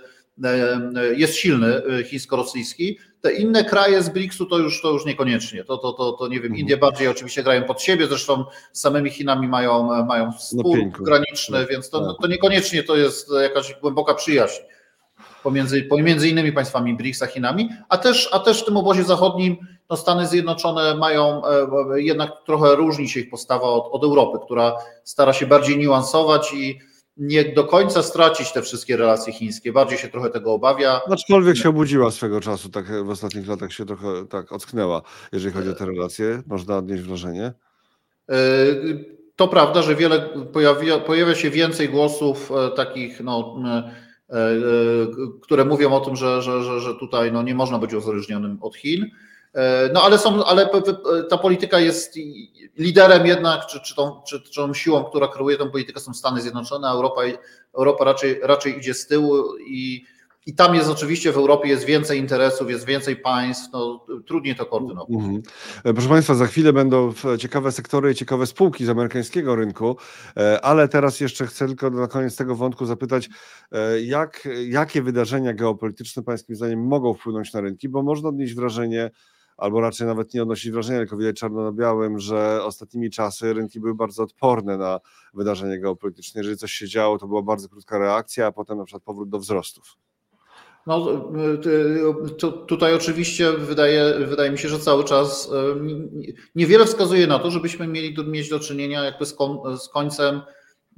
[1.16, 2.98] jest silny, e, chińsko-rosyjski.
[3.20, 5.64] Te inne kraje z BRICS-u to już, to już niekoniecznie.
[5.64, 6.60] To, to, to, to nie wiem, mhm.
[6.60, 11.58] Indie bardziej oczywiście grają pod siebie, zresztą z samymi Chinami mają, mają spór no graniczny,
[11.58, 12.22] tak, więc to, tak.
[12.22, 14.60] to niekoniecznie to jest jakaś głęboka przyjaźń
[15.42, 19.56] pomiędzy, pomiędzy innymi państwami BRICS a Chinami, a też, a też w tym obozie zachodnim
[19.90, 24.76] no Stany Zjednoczone mają e, jednak trochę różni się ich postawa od, od Europy, która
[25.04, 26.78] stara się bardziej niuansować i
[27.16, 31.00] nie do końca stracić te wszystkie relacje chińskie, bardziej się trochę tego obawia.
[31.10, 35.68] Aczkolwiek się obudziła swego czasu, tak w ostatnich latach się trochę tak ocknęła, jeżeli chodzi
[35.68, 37.52] o te relacje, można odnieść wrażenie.
[38.30, 38.36] E,
[39.36, 40.20] to prawda, że wiele
[40.52, 43.56] pojawia, pojawia się więcej głosów e, takich no,
[44.32, 44.56] E,
[45.40, 48.76] które mówią o tym, że, że, że, że tutaj no, nie można być uzależnionym od
[48.76, 49.10] Chin.
[49.54, 50.68] E, no ale, są, ale
[51.30, 52.16] ta polityka jest
[52.78, 56.40] liderem jednak, czy, czy, tą, czy, czy tą siłą, która kreuje tę politykę są Stany
[56.40, 57.22] Zjednoczone, a Europa,
[57.74, 60.04] Europa raczej, raczej idzie z tyłu i
[60.46, 64.66] i tam jest oczywiście w Europie jest więcej interesów, jest więcej państw, no, trudniej to
[64.66, 65.10] koordynować.
[65.10, 65.42] Mhm.
[65.84, 69.96] E, proszę Państwa, za chwilę będą ciekawe sektory i ciekawe spółki z amerykańskiego rynku,
[70.36, 73.28] e, ale teraz jeszcze chcę tylko na koniec tego wątku zapytać,
[73.72, 79.10] e, jak, jakie wydarzenia geopolityczne Pańskim zdaniem mogą wpłynąć na rynki, bo można odnieść wrażenie,
[79.56, 83.80] albo raczej nawet nie odnosić wrażenia, tylko widać czarno na białym, że ostatnimi czasy rynki
[83.80, 85.00] były bardzo odporne na
[85.34, 86.40] wydarzenia geopolityczne.
[86.40, 89.38] Jeżeli coś się działo, to była bardzo krótka reakcja, a potem na przykład powrót do
[89.38, 89.96] wzrostów.
[90.86, 91.22] No,
[92.38, 95.76] to, tutaj oczywiście wydaje, wydaje mi się, że cały czas e,
[96.54, 100.42] niewiele wskazuje na to, żebyśmy mieli do, mieć do czynienia jakby z, kon, z końcem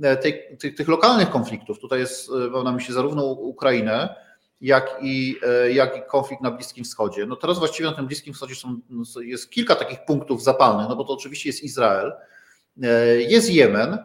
[0.03, 1.79] e, tej, tych, tych, lokalnych konfliktów.
[1.79, 4.15] Tutaj jest, mam na myśli zarówno Ukrainę,
[4.67, 5.37] jak i,
[5.73, 7.27] jak i konflikt na Bliskim Wschodzie.
[7.27, 8.81] No teraz właściwie na tym Bliskim Wschodzie są,
[9.21, 12.13] jest kilka takich punktów zapalnych, no bo to oczywiście jest Izrael,
[13.29, 13.99] jest Jemen,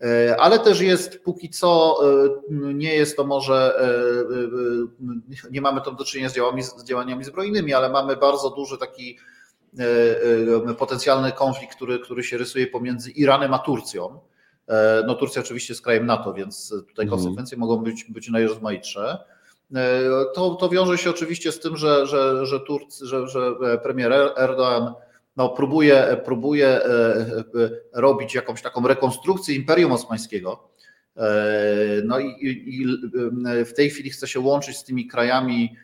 [0.00, 5.96] E, ale też jest póki co, e, nie jest to może, e, nie mamy tam
[5.96, 9.18] do czynienia z działaniami, z działaniami zbrojnymi, ale mamy bardzo duży taki
[10.78, 14.20] potencjalny konflikt, który, który się rysuje pomiędzy Iranem a Turcją.
[15.06, 17.08] No Turcja oczywiście jest krajem NATO, więc tutaj mhm.
[17.08, 19.18] konsekwencje mogą być, być najrozmaitsze.
[20.34, 23.52] To, to wiąże się oczywiście z tym, że, że, że, Turc, że, że
[23.82, 24.94] premier Erdogan
[25.36, 27.44] no, próbuje, próbuje e, e,
[27.92, 30.68] robić jakąś taką rekonstrukcję Imperium Osmańskiego.
[31.16, 31.22] E,
[32.04, 32.86] no i, i
[33.64, 35.76] w tej chwili chce się łączyć z tymi krajami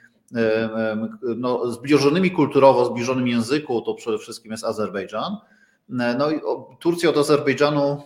[1.36, 5.36] no, zbliżonymi kulturowo, zbliżonym języku, to przede wszystkim jest Azerbejdżan.
[5.88, 6.40] No i
[6.80, 8.02] Turcja od Azerbejdżanu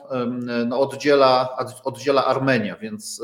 [0.67, 3.23] no, oddziela, oddziela Armenia, więc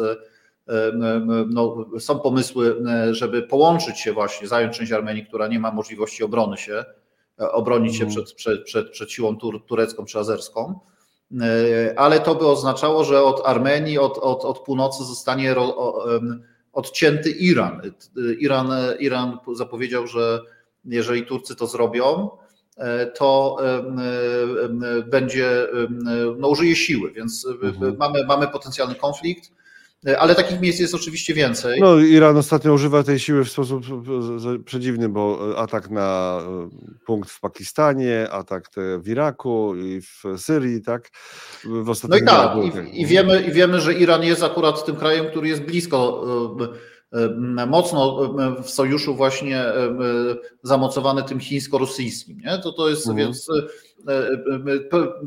[1.48, 6.57] no, są pomysły, żeby połączyć się właśnie, zająć część Armenii, która nie ma możliwości obrony
[6.57, 6.85] się
[7.38, 8.25] obronić się mhm.
[8.25, 10.81] przed, przed, przed, przed siłą tur, turecką czy azerską.
[11.40, 15.55] E, ale to by oznaczało, że od Armenii, od, od, od północy zostanie
[16.72, 17.81] odcięty Iran.
[18.38, 18.70] Iran.
[18.98, 20.40] Iran zapowiedział, że
[20.85, 22.31] jeżeli Turcy to zrobią,
[22.77, 23.59] e, to
[25.07, 25.66] będzie,
[26.38, 27.96] no, użyje siły, więc mhm.
[27.98, 29.53] mamy, mamy potencjalny konflikt.
[30.19, 31.81] Ale takich miejsc jest oczywiście więcej.
[31.81, 33.85] No, Iran ostatnio używa tej siły w sposób
[34.65, 36.69] przedziwny, bo atak na e,
[37.07, 41.11] punkt w Pakistanie, atak w Iraku i w Syrii, tak?
[41.65, 42.57] W no i tak,
[42.93, 46.25] i, i, wiemy, i wiemy, że Iran jest akurat tym krajem, który jest blisko
[47.12, 49.65] e, e, mocno w sojuszu właśnie
[50.62, 52.38] zamocowany tym chińsko-rosyjskim.
[52.45, 52.59] Nie?
[52.59, 53.27] To, to jest, mhm.
[53.27, 53.49] więc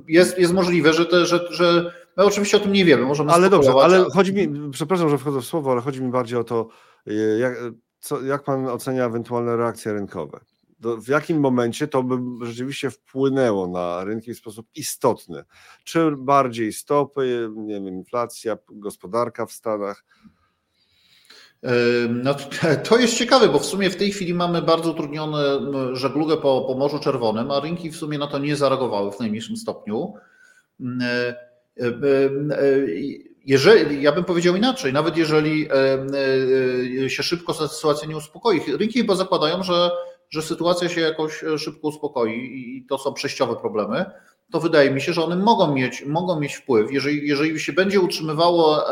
[0.07, 3.49] jest, jest możliwe, że, te, że, że My oczywiście o tym nie wiemy, możemy Ale
[3.49, 6.67] dobrze, ale chodzi mi, przepraszam, że wchodzę w słowo, ale chodzi mi bardziej o to,
[7.07, 7.57] e, jak,
[7.99, 10.39] co, jak pan ocenia ewentualne reakcje rynkowe?
[10.79, 15.43] Do, w jakim momencie to by rzeczywiście wpłynęło na rynki w sposób istotny?
[15.83, 20.05] Czy bardziej stopy, nie wiem, inflacja, gospodarka w Stanach?
[22.09, 22.35] No,
[22.89, 25.59] to jest ciekawe, bo w sumie w tej chwili mamy bardzo utrudnione
[25.93, 29.57] żeglugę po, po Morzu Czerwonym, a rynki w sumie na to nie zareagowały w najmniejszym
[29.57, 30.13] stopniu.
[31.79, 31.91] E, e,
[33.45, 35.67] jeżeli, ja bym powiedział inaczej, nawet jeżeli
[37.03, 39.91] e, się szybko sytuacja nie uspokoi, rynki chyba zakładają, że,
[40.29, 44.05] że sytuacja się jakoś szybko uspokoi i to są przejściowe problemy,
[44.51, 46.91] to wydaje mi się, że one mogą mieć, mogą mieć wpływ.
[46.91, 48.83] Jeżeli, jeżeli się będzie utrzymywało,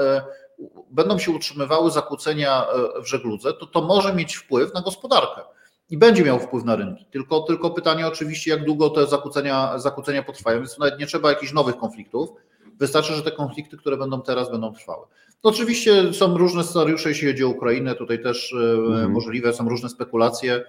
[0.92, 2.66] będą się utrzymywały zakłócenia
[3.04, 5.42] w żegludze, to to może mieć wpływ na gospodarkę
[5.90, 7.06] i będzie miał wpływ na rynki.
[7.12, 11.54] Tylko, tylko pytanie oczywiście, jak długo te zakłócenia, zakłócenia potrwają, więc nawet nie trzeba jakichś
[11.54, 12.30] nowych konfliktów.
[12.80, 15.06] Wystarczy, że te konflikty, które będą teraz, będą trwały.
[15.44, 19.12] Oczywiście są różne scenariusze, jeśli chodzi o Ukrainę, tutaj też mhm.
[19.12, 20.64] możliwe są różne spekulacje.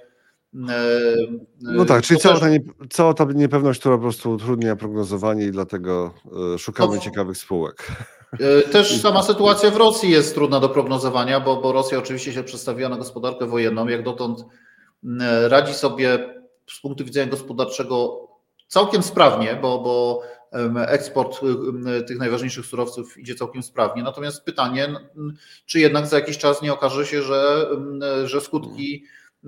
[1.60, 2.42] No tak, czyli cała, też...
[2.42, 6.14] ta nie, cała ta niepewność, która po prostu utrudnia prognozowanie i dlatego
[6.54, 7.88] e, szukamy no, ciekawych spółek.
[8.32, 12.42] E, też sama sytuacja w Rosji jest trudna do prognozowania, bo, bo Rosja oczywiście się
[12.42, 13.88] przedstawiła na gospodarkę wojenną.
[13.88, 14.44] Jak dotąd
[15.48, 16.34] radzi sobie
[16.70, 18.28] z punktu widzenia gospodarczego
[18.68, 20.22] całkiem sprawnie, bo, bo
[20.86, 21.40] eksport
[22.06, 24.02] tych najważniejszych surowców idzie całkiem sprawnie.
[24.02, 24.94] Natomiast pytanie,
[25.66, 27.66] czy jednak za jakiś czas nie okaże się, że,
[28.24, 29.04] że skutki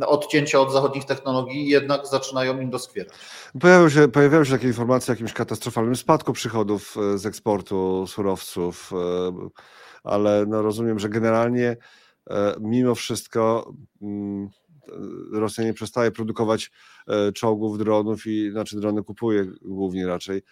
[0.06, 3.12] odcięcia od zachodnich technologii jednak zaczynają im doskwierać.
[3.60, 8.92] Pojawiają się, pojawiają się takie informacje o jakimś katastrofalnym spadku przychodów e, z eksportu surowców,
[8.92, 9.32] e,
[10.04, 11.76] ale no rozumiem, że generalnie
[12.30, 14.48] e, mimo wszystko mm,
[15.32, 16.70] Rosja nie przestaje produkować
[17.34, 20.42] czołgów, dronów i znaczy drony kupuje głównie raczej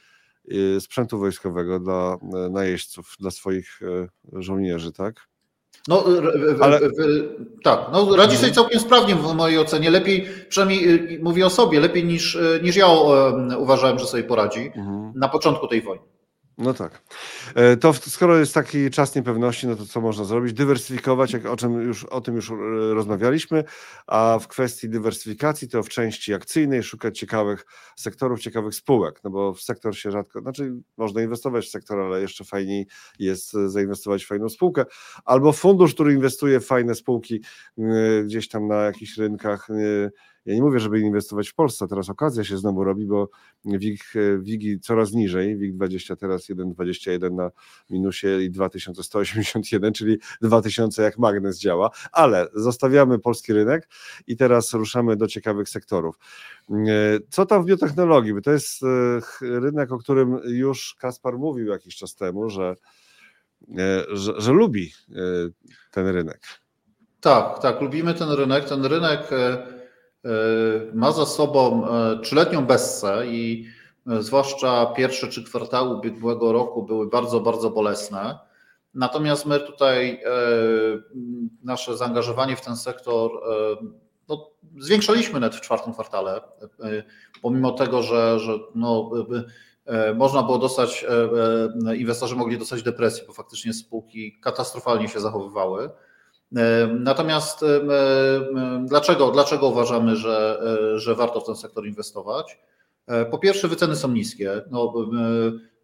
[0.80, 2.16] sprzętu wojskowego dla
[2.50, 3.80] najeźdźców, dla swoich
[4.32, 5.28] żołnierzy, tak?
[5.88, 6.04] No,
[6.60, 6.80] ale...
[7.62, 9.90] tak, no, radzi sobie całkiem sprawnie w mojej ocenie.
[9.90, 12.86] Lepiej, przynajmniej y, mówię o sobie, lepiej niż, y, niż ja
[13.58, 15.12] uważałem, że sobie poradzi mhm.
[15.14, 16.13] na początku tej wojny.
[16.58, 17.02] No tak.
[17.54, 20.52] E, to skoro jest taki czas niepewności, no to co można zrobić?
[20.52, 22.54] Dywersyfikować, jak o, czym już, o tym już e,
[22.94, 23.64] rozmawialiśmy,
[24.06, 29.54] a w kwestii dywersyfikacji to w części akcyjnej szukać ciekawych sektorów, ciekawych spółek, no bo
[29.54, 32.86] w sektor się rzadko, znaczy można inwestować w sektor, ale jeszcze fajniej
[33.18, 34.84] jest zainwestować w fajną spółkę,
[35.24, 37.42] albo fundusz, który inwestuje w fajne spółki
[38.24, 39.68] gdzieś tam na jakichś rynkach,
[40.46, 43.28] ja nie mówię, żeby inwestować w Polsce, teraz okazja się znowu robi, bo
[43.64, 44.04] WIG,
[44.38, 47.50] WIGi coraz niżej, WIG 20 teraz 1,21 na
[47.90, 53.88] minusie i 2181, czyli 2000 jak magnes działa, ale zostawiamy polski rynek
[54.26, 56.18] i teraz ruszamy do ciekawych sektorów.
[57.30, 58.34] Co tam w biotechnologii?
[58.34, 58.86] Bo to jest e,
[59.60, 62.74] rynek, o którym już Kaspar mówił jakiś czas temu, że,
[63.78, 65.20] e, że, że lubi e,
[65.90, 66.40] ten rynek.
[67.20, 68.64] Tak, tak, lubimy ten rynek.
[68.64, 69.73] Ten rynek E,
[70.94, 73.66] ma za sobą e, trzyletnią bessę i
[74.06, 78.38] e, zwłaszcza pierwsze trzy kwartały ubiegłego roku były bardzo, bardzo bolesne.
[78.94, 80.20] Natomiast my tutaj
[81.62, 83.30] nasze zaangażowanie w ten sektor
[84.28, 86.40] no, zwiększaliśmy net w czwartym kwartale,
[87.42, 89.10] pomimo tego, że, że no,
[90.14, 91.06] można było dostać,
[91.96, 95.90] inwestorzy mogli dostać depresji, bo faktycznie spółki katastrofalnie się zachowywały.
[97.00, 97.64] Natomiast
[98.84, 100.60] dlaczego, dlaczego uważamy, że,
[100.94, 102.58] e, że warto w ten sektor inwestować?
[103.06, 104.62] E, po pierwsze, wyceny są niskie.
[104.70, 104.94] No,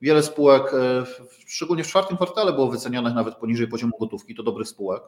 [0.02, 1.04] wiele spółek, e,
[1.46, 5.02] szczególnie w czwartym kwartale, było wycenianych nawet poniżej poziomu gotówki, to dobrych spółek.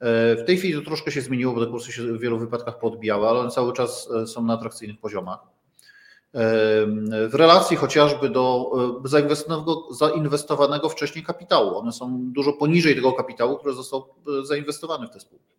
[0.00, 3.28] W tej chwili to troszkę się zmieniło, bo te kursy się w wielu wypadkach podbijały,
[3.28, 5.38] ale one cały czas są na atrakcyjnych poziomach
[7.28, 8.70] w relacji chociażby do
[9.04, 11.78] e, zainwestowanego, zainwestowanego wcześniej kapitału.
[11.78, 15.54] One są dużo poniżej tego kapitału, który został e, zainwestowany w te spółki.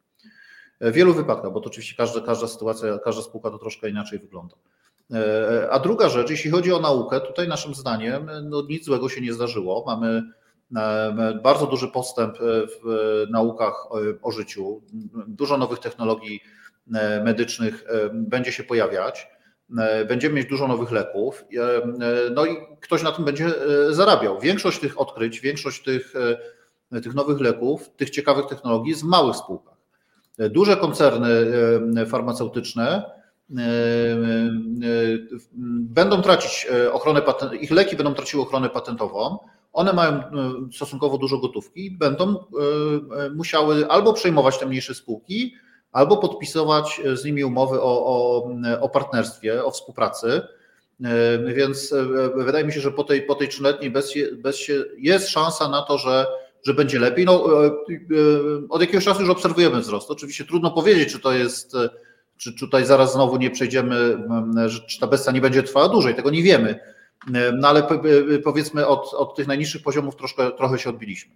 [0.81, 4.55] W wielu wypadkach, bo to oczywiście każda, każda sytuacja, każda spółka to troszkę inaczej wygląda.
[5.13, 9.21] E, a druga rzecz, jeśli chodzi o naukę, tutaj naszym zdaniem no, nic złego się
[9.21, 9.83] nie zdarzyło.
[9.87, 10.23] Mamy
[11.43, 13.87] bardzo duży postęp w naukach
[14.21, 14.81] o życiu.
[15.27, 16.39] Dużo nowych technologii
[17.23, 19.27] medycznych będzie się pojawiać.
[19.77, 23.53] E, będziemy mieć dużo nowych leków, e, e, no i ktoś na tym będzie
[23.89, 24.39] zarabiał.
[24.39, 26.13] Większość tych odkryć, większość tych,
[27.03, 29.77] tych nowych leków, tych ciekawych technologii jest w małych spółkach.
[30.49, 31.29] Duże koncerny
[32.05, 33.11] farmaceutyczne
[35.89, 39.37] będą tracić ochronę patentową, ich leki będą traciły ochronę patentową,
[39.73, 40.23] one mają
[40.73, 42.35] stosunkowo dużo gotówki będą
[43.35, 45.55] musiały albo przejmować te mniejsze spółki,
[45.91, 48.49] albo podpisywać z nimi umowy o, o,
[48.81, 50.41] o partnerstwie, o współpracy.
[51.03, 55.29] E, więc e, wydaje mi się, że po tej, po tej trzyletniej bezsie, bezsie jest
[55.29, 56.27] szansa na to, że,
[56.63, 57.25] że będzie lepiej.
[57.25, 57.71] No, e,
[58.69, 60.11] od jakiegoś czasu już obserwujemy wzrost.
[60.11, 61.73] Oczywiście trudno powiedzieć, czy to jest,
[62.37, 64.17] czy tutaj zaraz znowu nie przejdziemy,
[64.87, 66.79] czy ta bestia nie będzie trwała dłużej, tego nie wiemy.
[67.53, 67.87] No ale
[68.43, 71.35] powiedzmy od, od tych najniższych poziomów troszkę, trochę się odbiliśmy.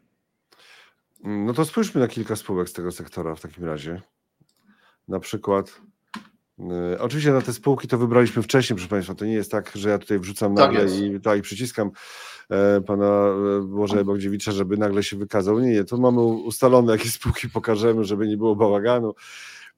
[1.24, 4.02] No to spójrzmy na kilka spółek z tego sektora w takim razie
[5.08, 5.82] na przykład.
[6.58, 9.16] Yy, oczywiście na te spółki to wybraliśmy wcześniej, proszę Państwa.
[9.16, 11.92] To nie jest tak, że ja tutaj wrzucam tak nagle i, tak, i przyciskam
[12.50, 15.60] e, pana e, Błażeja Bogdziewicza, żeby nagle się wykazał.
[15.60, 19.14] Nie, nie, to mamy ustalone, jakie spółki pokażemy, żeby nie było bałaganu.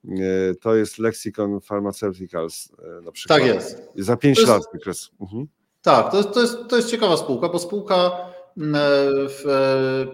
[0.08, 3.38] E, to jest Lexicon Pharmaceuticals e, na przykład.
[3.38, 3.90] Tak jest.
[3.96, 5.10] Za 5 lat wykres.
[5.20, 5.46] Mhm.
[5.82, 8.10] Tak, to jest, to, jest, to jest ciekawa spółka, bo spółka
[9.28, 9.44] w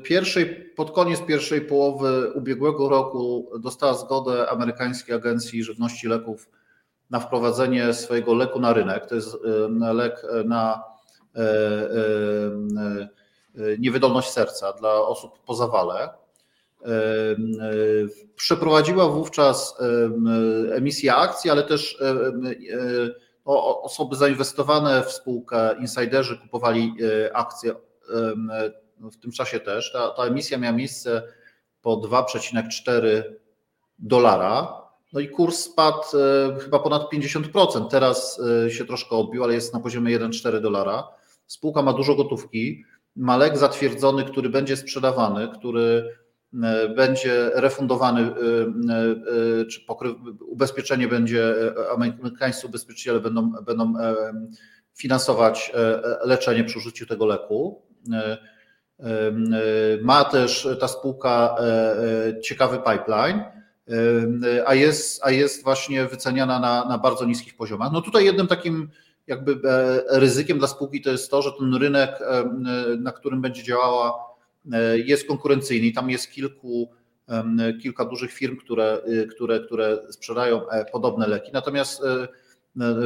[0.03, 6.49] pierwszej, pod koniec pierwszej połowy ubiegłego roku dostała zgodę amerykańskiej agencji żywności leków
[7.11, 9.07] na wprowadzenie swojego leku na rynek.
[9.07, 9.37] To jest
[9.79, 10.83] lek na
[13.79, 16.09] niewydolność serca dla osób po zawale.
[18.37, 19.75] Przeprowadziła wówczas
[20.73, 22.03] emisję akcji, ale też
[23.45, 26.95] osoby zainwestowane w spółkę, insiderzy kupowali
[27.27, 27.75] e, akcje
[29.13, 29.93] w tym czasie też.
[29.93, 31.23] Ta, ta emisja miała miejsce
[31.83, 33.23] po 2,4
[33.99, 34.83] dolara.
[35.13, 37.89] No i kurs spadł e, chyba ponad 50%.
[37.89, 41.09] Teraz e, się troszkę odbił, ale jest na poziomie 1,4 dolara.
[41.47, 42.85] Spółka ma dużo gotówki,
[43.17, 46.05] ma lek zatwierdzony, który będzie sprzedawany, który
[46.63, 48.31] E, będzie refundowany,
[49.71, 51.55] czy pokry, ubezpieczenie będzie,
[51.95, 53.95] amerykańscy ubezpieczyciele będą, będą
[54.95, 55.73] finansować
[56.25, 57.83] leczenie przy użyciu tego leku.
[60.03, 61.57] Ma też ta spółka
[62.43, 63.45] ciekawy pipeline,
[64.67, 67.93] a jest, a jest właśnie wyceniana na, na bardzo niskich poziomach.
[67.93, 68.89] No tutaj jednym takim
[69.27, 69.61] jakby
[70.11, 72.19] ryzykiem dla spółki to jest to, że ten rynek,
[72.99, 74.33] na którym będzie działała
[74.73, 76.91] E, jest konkurencyjny i tam jest kilku,
[77.83, 81.51] kilka dużych firm, które, które, które sprzedają e, podobne leki.
[81.53, 82.29] Natomiast e,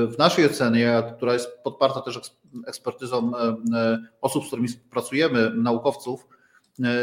[0.09, 2.20] w naszej ocenie, która jest podparta też
[2.66, 3.33] ekspertyzą
[4.20, 6.26] osób, z którymi współpracujemy, naukowców,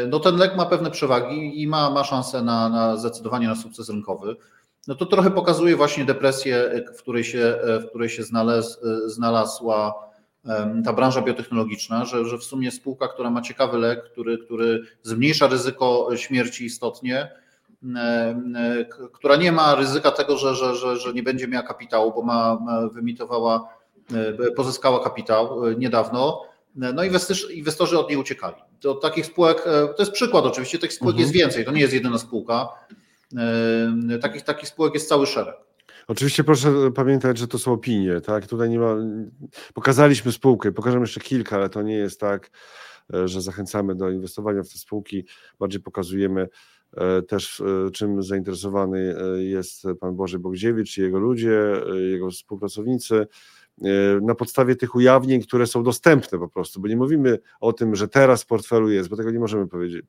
[0.08, 3.88] no ten lek ma pewne przewagi i ma, ma szansę na, na zdecydowanie na sukces
[3.88, 4.36] rynkowy.
[4.86, 9.94] No to trochę pokazuje właśnie depresję, w której się, w której się znalaz, znalazła
[10.84, 15.46] ta branża biotechnologiczna, że, że w sumie spółka, która ma ciekawy lek, który, który zmniejsza
[15.46, 17.30] ryzyko śmierci istotnie,
[19.12, 22.58] która nie ma ryzyka tego, że, że, że, że nie będzie miała kapitału, bo ma,
[22.92, 23.68] wyemitowała,
[24.14, 26.42] e, pozyskała kapitał e, niedawno,
[26.74, 28.56] no inwestorzy, inwestorzy od niej uciekali.
[28.80, 31.20] To takich spółek, e, to jest przykład oczywiście, takich spółek mhm.
[31.20, 32.68] jest więcej, to nie jest jedyna spółka.
[34.22, 35.56] Takich, takich spółek jest cały szereg.
[36.08, 38.46] Oczywiście proszę pamiętać, że to są opinie, tak?
[38.46, 38.96] Tutaj nie ma.
[39.74, 42.50] Pokazaliśmy spółkę, pokażemy jeszcze kilka, ale to nie jest tak,
[43.14, 45.24] e, że zachęcamy do inwestowania w te spółki.
[45.58, 46.48] Bardziej pokazujemy e,
[47.28, 51.60] też, e, czym zainteresowany jest pan Boże Bogdziewicz i jego ludzie,
[52.10, 53.26] jego współpracownicy
[54.22, 58.08] na podstawie tych ujawnień, które są dostępne po prostu, bo nie mówimy o tym, że
[58.08, 60.06] teraz w portfelu jest, bo tego nie możemy powiedzieć.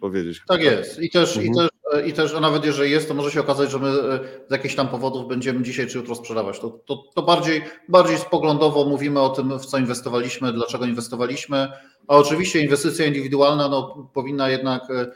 [0.00, 0.42] powiedzieć.
[0.48, 1.00] Tak jest.
[1.00, 1.52] I też, mhm.
[1.52, 1.68] i też
[2.06, 4.74] i też, a nawet jeżeli jest, to może się okazać, że my e, z jakichś
[4.74, 6.60] tam powodów będziemy dzisiaj czy jutro sprzedawać.
[6.60, 11.68] To, to, to bardziej, bardziej spoglądowo mówimy o tym, w co inwestowaliśmy, dlaczego inwestowaliśmy.
[12.08, 15.12] A oczywiście inwestycja indywidualna no, powinna jednak e, e,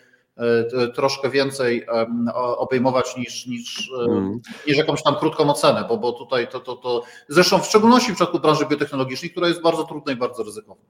[0.94, 1.86] troszkę więcej
[2.34, 4.40] obejmować niż, niż, mm.
[4.66, 8.14] niż jakąś tam krótką ocenę, bo, bo tutaj to, to, to zresztą w szczególności w
[8.14, 10.84] przypadku branży biotechnologicznej, która jest bardzo trudna i bardzo ryzykowna.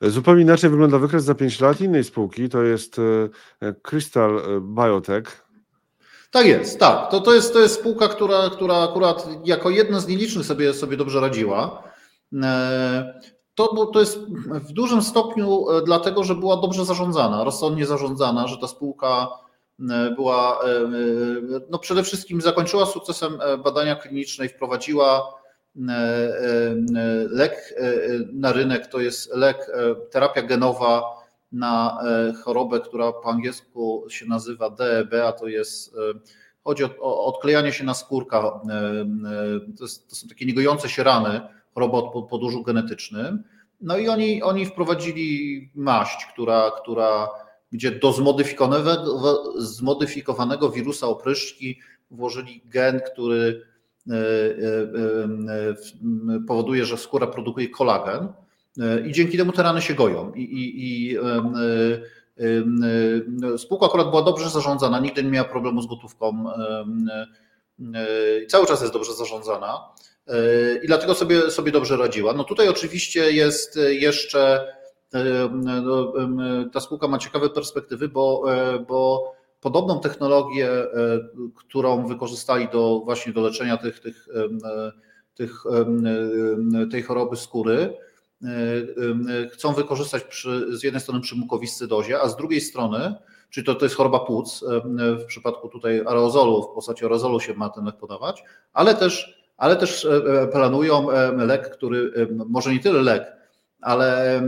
[0.00, 2.96] Zupełnie inaczej wygląda wykres za 5 lat innej spółki, to jest
[3.62, 5.48] e, Crystal Biotech.
[6.30, 7.10] Tak jest, tak.
[7.10, 10.96] To, to, jest, to jest spółka, która, która akurat jako jedna z nielicznych sobie, sobie
[10.96, 11.82] dobrze radziła.
[13.64, 14.18] E, to, to jest
[14.50, 19.28] w dużym stopniu e, dlatego, że była dobrze zarządzana, rozsądnie zarządzana, że ta spółka
[20.16, 20.60] była,
[21.70, 25.38] no przede wszystkim zakończyła sukcesem badania kliniczne i wprowadziła
[25.88, 26.74] E, e,
[27.30, 27.92] lek e,
[28.32, 29.70] na rynek to jest lek,
[30.10, 31.02] terapia genowa
[31.52, 31.98] na
[32.44, 35.96] chorobę, która po angielsku się nazywa DEB, a to jest
[36.64, 38.60] chodzi o, o odklejanie się na skórka.
[39.78, 41.40] To, jest, to, są takie niegojące się rany,
[41.78, 43.44] choroba o podłożu genetycznym.
[43.80, 47.28] No i oni, oni wprowadzili maść, która, która
[47.72, 49.04] gdzie do zmodyfikowanego,
[49.56, 53.62] zmodyfikowanego wirusa opryszczki włożyli gen, który
[54.10, 54.24] E, e,
[56.34, 58.28] e, powoduje, że skóra produkuje kolagen
[59.06, 60.32] i dzięki temu te rany się goją.
[60.34, 61.16] I, i, i
[63.56, 66.44] spółka akurat była dobrze zarządzana, nigdy nie miała problemu z gotówką.
[68.48, 69.78] Cały czas jest dobrze zarządzana
[70.82, 72.32] i dlatego sobie, sobie dobrze radziła.
[72.32, 74.66] No tutaj oczywiście jest jeszcze
[75.82, 76.12] no,
[76.72, 78.44] ta spółka ma ciekawe perspektywy, bo,
[78.88, 80.88] bo podobną technologię, e,
[81.54, 84.92] którą wykorzystali do właśnie do leczenia tych, tych, e,
[85.34, 85.64] tych,
[86.90, 87.96] tej choroby skóry,
[88.44, 93.14] e, chcą wykorzystać przy, z jednej strony przy mukowiscydozie, a z drugiej strony,
[93.50, 94.64] czyli to, to jest choroba płuc,
[95.18, 99.76] w przypadku tutaj aerozolu, w postaci aerozolu się ma ten lek podawać, ale też, ale
[99.76, 100.08] też
[100.52, 101.06] planują
[101.36, 103.38] lek, który, może nie tyle lek,
[103.80, 104.42] ale,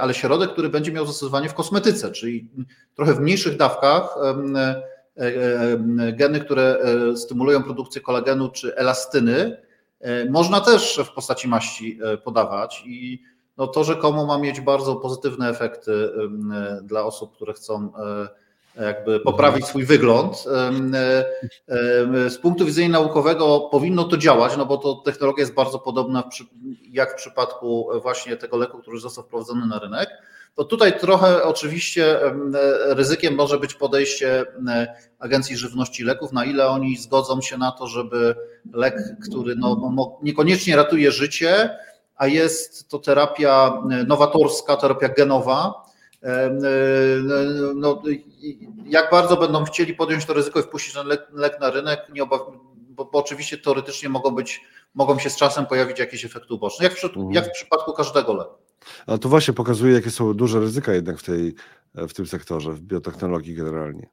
[0.00, 2.50] ale środek, który będzie miał zastosowanie w kosmetyce, czyli
[2.94, 4.16] trochę w mniejszych dawkach
[5.16, 9.64] e, e, geny, które e, stymulują produkcję kolagenu czy elastyny,
[10.30, 12.82] można też w postaci maści podawać.
[12.86, 13.22] I
[13.56, 16.10] no to rzekomo ma mieć bardzo pozytywne efekty
[16.82, 17.92] dla osób, które chcą
[18.76, 20.44] jakby poprawić swój wygląd.
[22.28, 26.22] Z punktu widzenia naukowego powinno to działać, no bo to technologia jest bardzo podobna
[26.90, 30.08] jak w przypadku właśnie tego leku, który został wprowadzony na rynek.
[30.54, 32.20] To tutaj trochę oczywiście
[32.86, 34.44] ryzykiem może być podejście
[35.18, 38.34] Agencji Żywności Leków, na ile oni zgodzą się na to, żeby
[38.72, 38.96] lek,
[39.28, 41.78] który no, niekoniecznie ratuje życie,
[42.16, 45.83] a jest to terapia nowatorska, terapia genowa,
[47.74, 48.02] no,
[48.86, 52.22] jak bardzo będą chcieli podjąć to ryzyko i wpuścić ten lek, lek na rynek, nie
[52.22, 52.40] obaw,
[52.88, 54.60] bo, bo, oczywiście teoretycznie mogą być,
[54.94, 57.32] mogą się z czasem pojawić jakieś efekty uboczne, jak w, mhm.
[57.32, 58.54] jak w przypadku każdego leku.
[59.06, 61.54] A to właśnie pokazuje, jakie są duże ryzyka jednak w, tej,
[61.94, 64.08] w tym sektorze, w biotechnologii generalnie.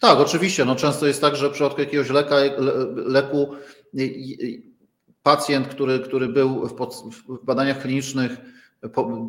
[0.00, 0.64] Tak, oczywiście.
[0.64, 2.36] No, często jest tak, że w przypadku jakiegoś leka,
[2.96, 3.52] leku
[5.22, 6.94] pacjent, który, który był w, pod,
[7.28, 8.30] w badaniach klinicznych,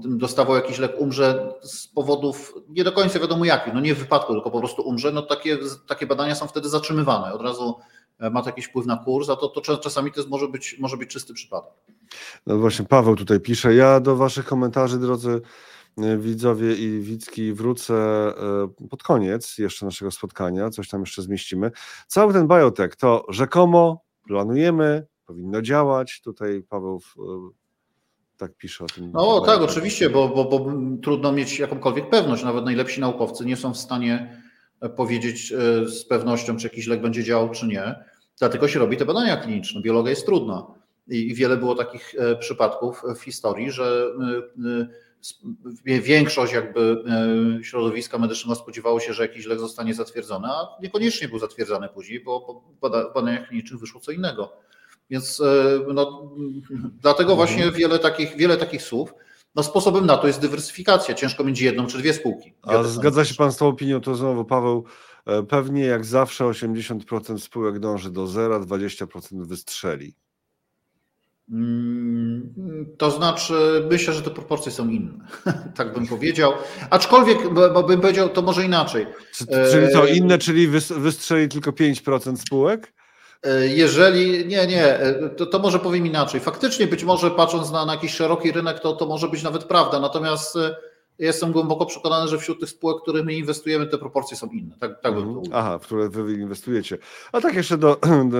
[0.05, 4.33] dostawał jakiś lek, umrze z powodów nie do końca wiadomo jakich, no nie w wypadku,
[4.33, 7.33] tylko po prostu umrze, no takie, takie badania są wtedy zatrzymywane.
[7.33, 7.75] Od razu
[8.19, 10.97] e, ma to jakiś wpływ na kurs, a to, to czasami to może, być, może
[10.97, 11.73] być czysty przypadek.
[12.47, 13.75] No właśnie, Paweł tutaj pisze.
[13.75, 15.41] Ja do Waszych komentarzy, drodzy
[15.97, 20.69] e, widzowie i widzki, wrócę e, pod koniec jeszcze naszego spotkania.
[20.69, 21.71] Coś tam jeszcze zmieścimy.
[22.07, 26.21] Cały ten biotech to rzekomo planujemy, powinno działać.
[26.21, 26.99] Tutaj Paweł
[28.37, 29.11] tak pisze o tym.
[29.13, 30.71] No tak, oczywiście, bo, bo, bo
[31.03, 32.43] trudno mieć jakąkolwiek pewność.
[32.43, 34.41] Nawet najlepsi naukowcy nie są w stanie
[34.81, 37.95] e, powiedzieć e, z pewnością, czy jakiś lek będzie działał, czy nie.
[38.39, 39.81] Dlatego się robi te badania kliniczne.
[39.81, 40.67] Biologia jest trudna.
[41.07, 44.07] I, wiele było takich e, przypadków w historii, że
[45.85, 47.03] większość jakby
[47.63, 52.63] środowiska medycznego spodziewało się, że jakiś lek zostanie zatwierdzony, a niekoniecznie był zatwierdzany później, bo
[52.75, 54.53] w badaniach klinicznych wyszło co innego.
[55.09, 56.31] Więc e, no,
[57.01, 57.35] dlatego mhm.
[57.35, 59.13] właśnie wiele takich, wiele takich słów.
[59.55, 61.15] No, sposobem na to jest dywersyfikacja.
[61.15, 62.53] Ciężko mieć jedną czy dwie spółki.
[62.63, 64.85] A zgadza się Pan z tą opinią, to znowu Paweł,
[65.25, 70.15] e, pewnie jak zawsze 80% spółek dąży do zera, 20% wystrzeli.
[71.51, 72.53] Mm,
[72.97, 73.53] to znaczy,
[73.89, 75.13] myślę, że te proporcje są inne,
[75.77, 76.53] tak bym powiedział.
[76.89, 79.05] Aczkolwiek, bo bym powiedział, to może inaczej.
[79.71, 82.93] Czyli co, inne, czyli wystrzeli tylko 5% spółek?
[83.43, 86.39] E, jeżeli, nie, nie, e, to, to może powiem inaczej.
[86.39, 89.99] Faktycznie być może patrząc na, na jakiś szeroki rynek, to, to może być nawet prawda.
[89.99, 90.75] Natomiast e,
[91.19, 94.75] jestem głęboko przekonany, że wśród tych spółek, w które my inwestujemy, te proporcje są inne.
[94.79, 95.45] Tak, tak bym mhm.
[95.53, 96.97] Aha, w które wy inwestujecie.
[97.31, 97.99] A tak jeszcze do,
[98.31, 98.39] do,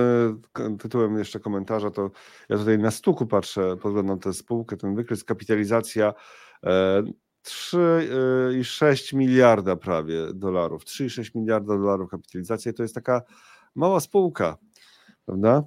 [0.78, 2.10] tytułem jeszcze komentarza, to
[2.48, 6.14] ja tutaj na stuku patrzę, podglądam tę spółkę, ten wykres, kapitalizacja
[6.64, 7.02] e,
[7.46, 10.84] 3,6 miliarda prawie dolarów.
[10.84, 13.22] 3,6 miliarda dolarów kapitalizacja to jest taka
[13.74, 14.56] mała spółka
[15.28, 15.62] prawda?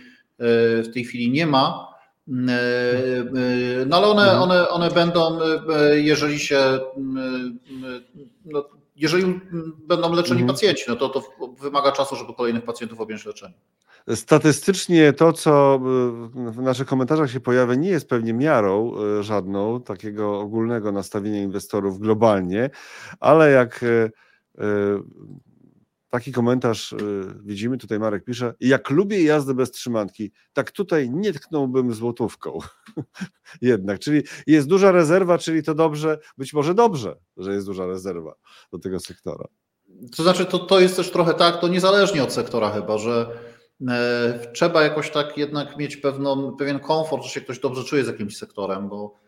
[0.84, 1.88] w tej chwili nie ma.
[3.88, 4.42] No ale one, mhm.
[4.42, 5.40] one, one będą,
[5.94, 6.80] jeżeli się
[8.46, 9.40] no, jeżeli
[9.88, 10.56] będą leczeni mhm.
[10.56, 11.24] pacjenci, no to to
[11.60, 13.60] wymaga czasu, żeby kolejnych pacjentów objąć leczeniem.
[14.16, 15.80] Statystycznie to, co
[16.34, 22.00] w naszych komentarzach się pojawia, nie jest pewnie miarą e, żadną takiego ogólnego nastawienia inwestorów
[22.00, 22.70] globalnie,
[23.20, 24.10] ale jak e,
[26.12, 26.98] Taki komentarz y,
[27.44, 32.60] widzimy, tutaj Marek pisze, jak lubię jazdę bez trzymanki, tak tutaj nie tknąłbym złotówką.
[33.62, 38.34] Jednak, czyli jest duża rezerwa, czyli to dobrze, być może dobrze, że jest duża rezerwa
[38.72, 39.48] do tego sektora.
[40.16, 43.40] To znaczy, to, to jest też trochę tak, to niezależnie od sektora chyba, że
[43.90, 48.08] e, trzeba jakoś tak jednak mieć pewną, pewien komfort, że się ktoś dobrze czuje z
[48.08, 49.20] jakimś sektorem, bo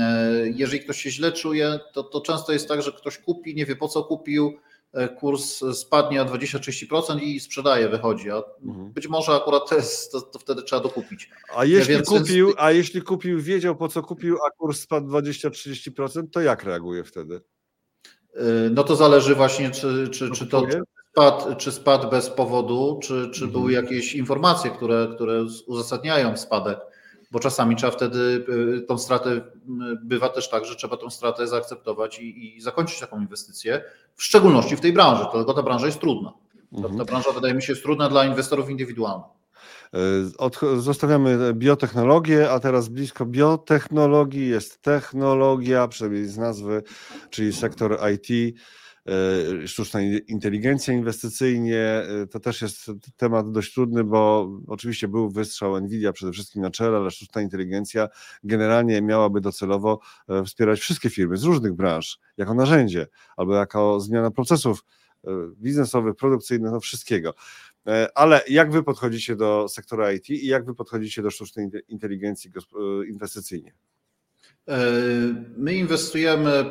[0.00, 3.66] e, jeżeli ktoś się źle czuje, to, to często jest tak, że ktoś kupi, nie
[3.66, 4.58] wie po co kupił,
[5.18, 8.30] kurs spadnie o 20-30% i sprzedaje, wychodzi.
[8.30, 8.92] A mhm.
[8.92, 11.30] być może akurat to, jest, to, to, wtedy trzeba dokupić.
[11.56, 16.30] A jeśli, Więc kupił, a jeśli kupił, wiedział po co kupił, a kurs spadł 20-30%,
[16.32, 17.40] to jak reaguje wtedy?
[18.34, 20.66] E, no to zależy właśnie, czy, czy, czy to
[21.12, 23.50] spadł, czy spadł bez powodu, czy, czy mhm.
[23.52, 26.78] były jakieś informacje, które, które uzasadniają spadek
[27.30, 28.44] bo czasami trzeba wtedy
[28.78, 29.40] y, tą stratę,
[30.02, 34.76] bywa też tak, że trzeba tą stratę zaakceptować i, i zakończyć taką inwestycję, w szczególności
[34.76, 36.32] w tej branży, dlatego ta branża jest trudna.
[36.72, 36.98] Mhm.
[36.98, 39.40] Ta branża wydaje mi się jest trudna dla inwestorów indywidualnych.
[40.38, 46.82] Od, zostawiamy biotechnologię, a teraz blisko biotechnologii jest technologia, przynajmniej z nazwy,
[47.30, 48.56] czyli sektor IT.
[49.66, 52.02] Sztuczna inteligencja inwestycyjnie.
[52.30, 56.96] To też jest temat dość trudny, bo oczywiście był wystrzał Nvidia przede wszystkim na czele,
[56.96, 58.08] ale sztuczna inteligencja
[58.44, 60.00] generalnie miałaby docelowo
[60.46, 63.06] wspierać wszystkie firmy z różnych branż jako narzędzie
[63.36, 64.84] albo jako zmiana procesów
[65.56, 67.34] biznesowych, produkcyjnych, no wszystkiego.
[67.86, 72.50] E, ale jak wy podchodzicie do sektora IT i jak wy podchodzicie do sztucznej inteligencji
[72.50, 73.74] e, inwestycyjnie?
[74.68, 74.78] E,
[75.56, 76.64] my inwestujemy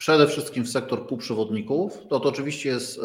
[0.00, 1.98] przede wszystkim w sektor półprzewodników.
[2.08, 3.00] To, to oczywiście jest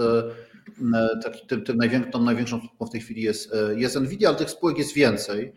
[1.23, 4.49] taki, tym, tym największą, tą największą spółką w tej chwili jest, jest Nvidia, ale tych
[4.49, 5.53] spółek jest więcej.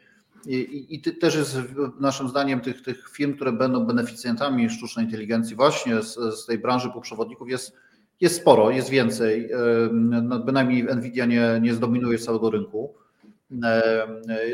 [0.47, 1.59] I, i, i też jest
[2.01, 6.91] naszym zdaniem tych, tych firm, które będą beneficjentami sztucznej inteligencji właśnie z, z tej branży
[6.91, 7.73] półprzewodników jest,
[8.21, 9.51] jest sporo, jest więcej.
[9.93, 12.95] No, bynajmniej Nvidia nie, nie zdominuje całego rynku.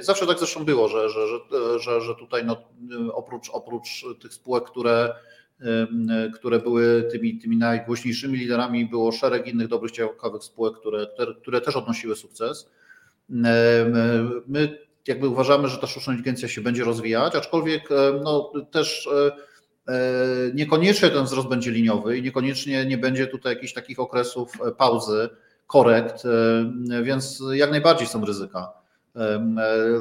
[0.00, 1.20] Zawsze tak zresztą było, że, że,
[1.78, 2.56] że, że tutaj no,
[3.12, 5.14] oprócz, oprócz tych spółek, które,
[6.34, 11.06] które były tymi, tymi najgłośniejszymi liderami, było szereg innych dobrych, ciekawych spółek, które,
[11.42, 12.70] które też odnosiły sukces.
[14.46, 14.78] My
[15.08, 17.88] jakby uważamy, że ta sztuczna inteligencja się będzie rozwijać, aczkolwiek
[18.24, 19.08] no, też
[19.88, 24.72] E, niekoniecznie ten wzrost będzie liniowy i niekoniecznie nie będzie tutaj jakichś takich okresów e,
[24.72, 25.28] pauzy,
[25.66, 28.72] korekt, e, więc jak najbardziej są ryzyka.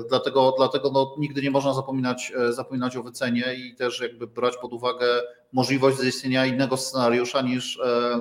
[0.09, 4.73] Dlatego, dlatego no, nigdy nie można zapominać, zapominać o wycenie i też jakby brać pod
[4.73, 5.05] uwagę
[5.51, 7.79] możliwość zaistnienia innego scenariusza niż,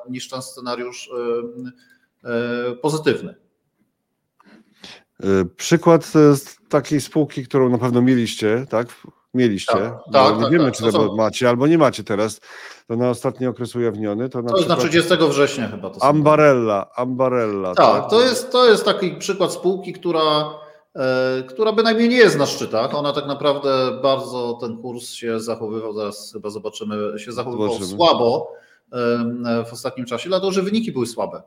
[0.08, 1.10] niż ten scenariusz
[2.82, 3.34] pozytywny.
[5.56, 8.86] Przykład z takiej spółki, którą na pewno mieliście, tak?
[9.34, 9.72] Mieliście.
[9.72, 12.40] Tak, tak, nie tak, wiemy, tak, czy to macie albo nie macie teraz.
[12.88, 14.28] To na ostatni okres ujawniony.
[14.28, 14.78] To, na to przykład...
[14.94, 15.90] jest na 30 września chyba.
[15.90, 16.86] To Ambarella.
[16.96, 17.74] Ambarella.
[17.74, 20.61] Tak, tak, To, jest, to jest taki przykład spółki, która, e,
[21.48, 22.94] która bynajmniej nie jest na szczytach.
[22.94, 27.96] Ona tak naprawdę bardzo ten kurs się zachowywał, zaraz chyba zobaczymy, się zachowywał zobaczymy.
[27.96, 28.52] słabo
[28.92, 31.42] e, w ostatnim czasie, dlatego że wyniki były słabe.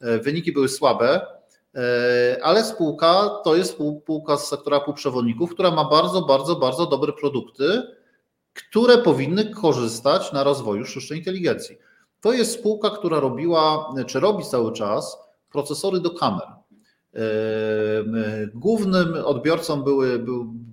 [0.00, 1.26] E, wyniki były słabe.
[1.74, 7.12] E, ale spółka to jest spółka z sektora półprzewodników, która ma bardzo, bardzo, bardzo dobre
[7.12, 7.82] produkty,
[8.52, 11.78] które powinny korzystać na rozwoju sztucznej inteligencji.
[12.20, 15.18] To jest spółka, która robiła, czy robi cały czas
[15.52, 16.59] procesory do kamer.
[17.14, 17.20] E,
[18.54, 20.24] głównym odbiorcą były,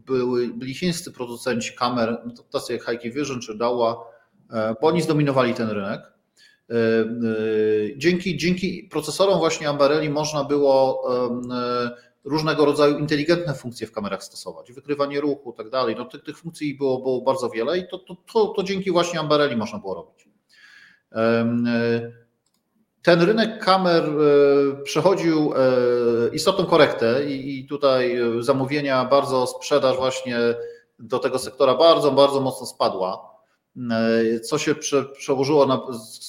[0.05, 2.21] były, byli chińscy producenci kamer,
[2.51, 4.03] tacy jak Hikvision czy Dahua,
[4.51, 6.01] e, bo oni zdominowali ten rynek.
[6.69, 7.07] E, e,
[7.97, 11.03] dzięki, dzięki procesorom właśnie Ambarelli można było
[11.53, 15.95] e, różnego rodzaju inteligentne funkcje w kamerach stosować, wykrywanie ruchu, tak dalej.
[15.95, 19.19] No, tych, tych funkcji było, było bardzo wiele i to, to, to, to dzięki właśnie
[19.19, 20.27] Ambarelli można było robić.
[23.07, 24.03] Ten rynek kamer
[24.83, 25.53] przechodził
[26.33, 30.39] istotną korektę i tutaj zamówienia, bardzo sprzedaż właśnie
[30.99, 33.37] do tego sektora bardzo, bardzo mocno spadła
[34.43, 34.75] co się
[35.17, 35.81] przełożyło na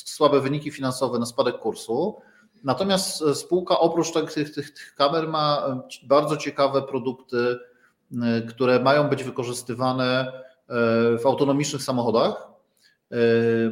[0.05, 2.21] słabe wyniki finansowe, na spadek kursu.
[2.65, 7.59] Natomiast spółka oprócz tych, tych, tych kamer ma bardzo ciekawe produkty,
[8.49, 10.33] które mają być wykorzystywane
[11.19, 12.48] w autonomicznych samochodach.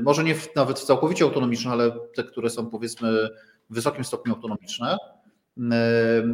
[0.03, 3.28] Może nie w, nawet całkowicie autonomicznych, ale te, które są powiedzmy
[3.70, 4.97] w wysokim stopniu autonomiczne,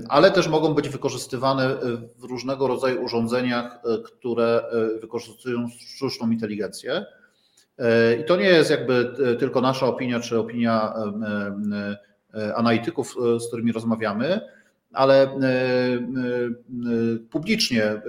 [0.08, 1.76] ale też mogą być wykorzystywane
[2.18, 4.64] w różnego rodzaju urządzeniach, które
[5.00, 7.06] wykorzystują sztuczną inteligencję.
[8.20, 10.94] I to nie jest jakby tylko nasza opinia, czy opinia
[12.54, 14.40] analityków, z którymi rozmawiamy,
[14.92, 15.38] ale
[17.30, 18.02] publicznie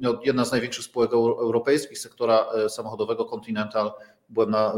[0.00, 3.92] no, jedna z największych spółek europejskich sektora samochodowego Continental,
[4.28, 4.72] byłem na,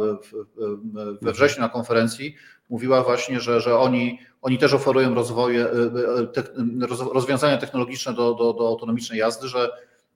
[1.23, 2.35] we wrześniu na konferencji,
[2.71, 5.67] mówiła właśnie, że, że oni, oni też oferują rozwoje,
[7.13, 9.71] rozwiązania technologiczne do, do, do autonomicznej jazdy, że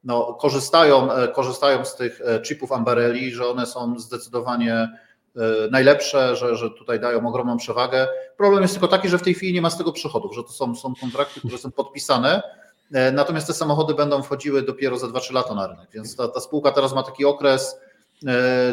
[0.04, 4.98] no, korzystają, e, korzystają z tych e, chipów Ambarelli, że one są zdecydowanie e,
[5.70, 8.08] najlepsze, że, że tutaj dają ogromną przewagę.
[8.36, 10.48] Problem jest tylko taki, że w tej chwili nie ma z tego przychodów, że to
[10.48, 12.42] są, są kontrakty, które są podpisane,
[13.12, 16.70] natomiast te samochody będą wchodziły dopiero za 2-3 lata na rynek, więc ta, ta spółka
[16.70, 17.76] teraz ma taki okres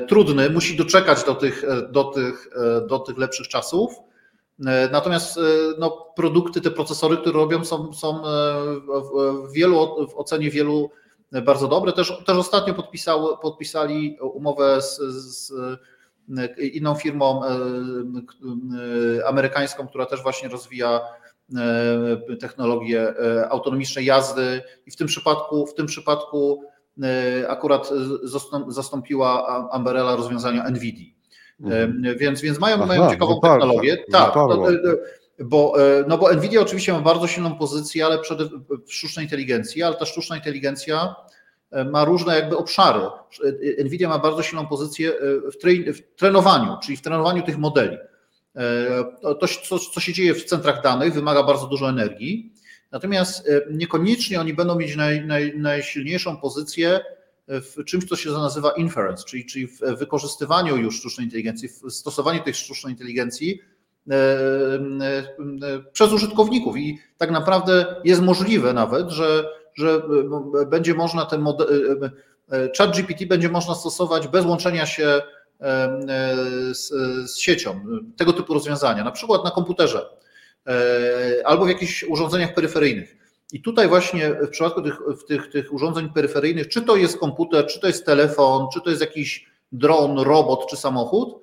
[0.08, 2.50] trudny, musi doczekać do tych, do tych,
[2.88, 3.94] do tych lepszych czasów.
[4.92, 5.40] Natomiast
[5.78, 8.22] no, produkty, te procesory, które robią, są, są
[8.88, 10.90] w, wielu, w ocenie wielu
[11.32, 11.94] bardzo dobre.
[11.94, 15.54] Też, też ostatnio podpisał, podpisali umowę z, z
[16.58, 17.50] inną firmą e,
[19.20, 21.02] e, amerykańską, która też właśnie rozwija
[22.30, 23.14] e, technologię
[23.50, 26.64] autonomicznej jazdy i w tym przypadku, w tym przypadku
[27.48, 27.90] akurat
[28.68, 31.14] zastąpiła Amberella rozwiązania NVIDIA.
[31.62, 32.04] Mhm.
[32.18, 33.98] Więc, więc mają, Aha, mają ciekawą wyparła, technologię.
[34.12, 34.34] Tak,
[35.40, 35.74] bo,
[36.08, 38.46] no bo Nvidia oczywiście ma bardzo silną pozycję, ale przede
[38.88, 41.16] w sztucznej inteligencji, ale ta sztuczna inteligencja
[41.92, 43.00] ma różne jakby obszary.
[43.86, 45.14] Nvidia ma bardzo silną pozycję
[45.52, 47.98] w, trenowaniu, czyli w trenowaniu tych modeli.
[49.22, 52.54] To, co, co się dzieje w centrach danych, wymaga bardzo dużo energii,
[52.92, 57.00] natomiast niekoniecznie oni będą mieć naj, naj, najsilniejszą pozycję
[57.50, 62.44] w czymś, co się nazywa inference, czyli, czyli w wykorzystywaniu już sztucznej inteligencji, w stosowaniu
[62.44, 63.62] tej sztucznej inteligencji
[64.10, 66.78] e, e, przez użytkowników.
[66.78, 69.50] I tak naprawdę jest możliwe nawet, że,
[69.80, 70.02] że
[70.68, 71.68] będzie można ten model,
[72.52, 75.22] e, chat GPT będzie można stosować bez łączenia się
[76.72, 76.88] z,
[77.32, 77.82] z siecią,
[78.18, 80.10] tego typu rozwiązania, na przykład na komputerze
[81.46, 83.16] albo w jakichś urządzeniach peryferyjnych.
[83.54, 87.80] I tutaj właśnie w przypadku tych, tych, tych urządzeń peryferyjnych, czy to jest komputer, czy
[87.80, 91.42] to jest telefon, czy to jest jakiś dron, robot, czy samochód,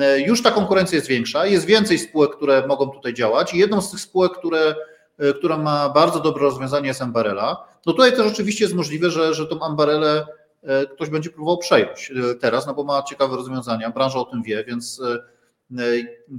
[0.00, 3.80] e, już ta konkurencja jest większa, jest więcej spółek, które mogą tutaj działać i jedną
[3.80, 4.74] z tych spółek, które, e,
[5.38, 7.64] która ma bardzo dobre rozwiązanie jest Ambarella.
[7.86, 10.26] No tutaj też oczywiście jest możliwe, że, że tą Ambarellę
[10.62, 14.64] e, ktoś będzie próbował przejąć teraz, no bo ma ciekawe rozwiązania, branża o tym wie,
[14.64, 15.02] więc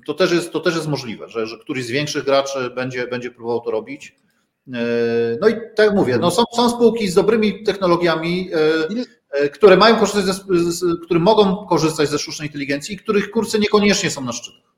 [0.05, 3.31] to też jest, to też jest możliwe, że, że któryś z większych graczy będzie, będzie
[3.31, 4.15] próbował to robić.
[4.73, 9.49] E, no i tak jak mówię, no są, są spółki z dobrymi technologiami, e, e,
[9.49, 14.31] które mają korzystać, ze, które mogą korzystać ze sztucznej inteligencji których kursy niekoniecznie są na
[14.31, 14.72] szczytach.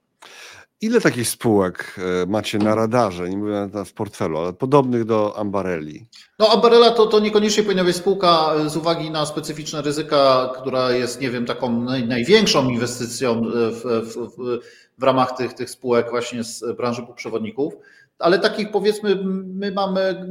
[0.86, 1.96] Ile takich spółek
[2.28, 6.06] macie na radarze, nie mówię w portfelu, ale podobnych do Ambarelli?
[6.40, 11.22] No Ambarella to, to niekoniecznie powinna być spółka z uwagi na specyficzne ryzyka, która jest,
[11.22, 14.60] nie wiem, taką największą inwestycją w, w, w,
[14.98, 17.74] w ramach tych, tych spółek właśnie z branży półprzewodników
[18.20, 19.16] ale takich powiedzmy,
[19.46, 20.26] my mamy,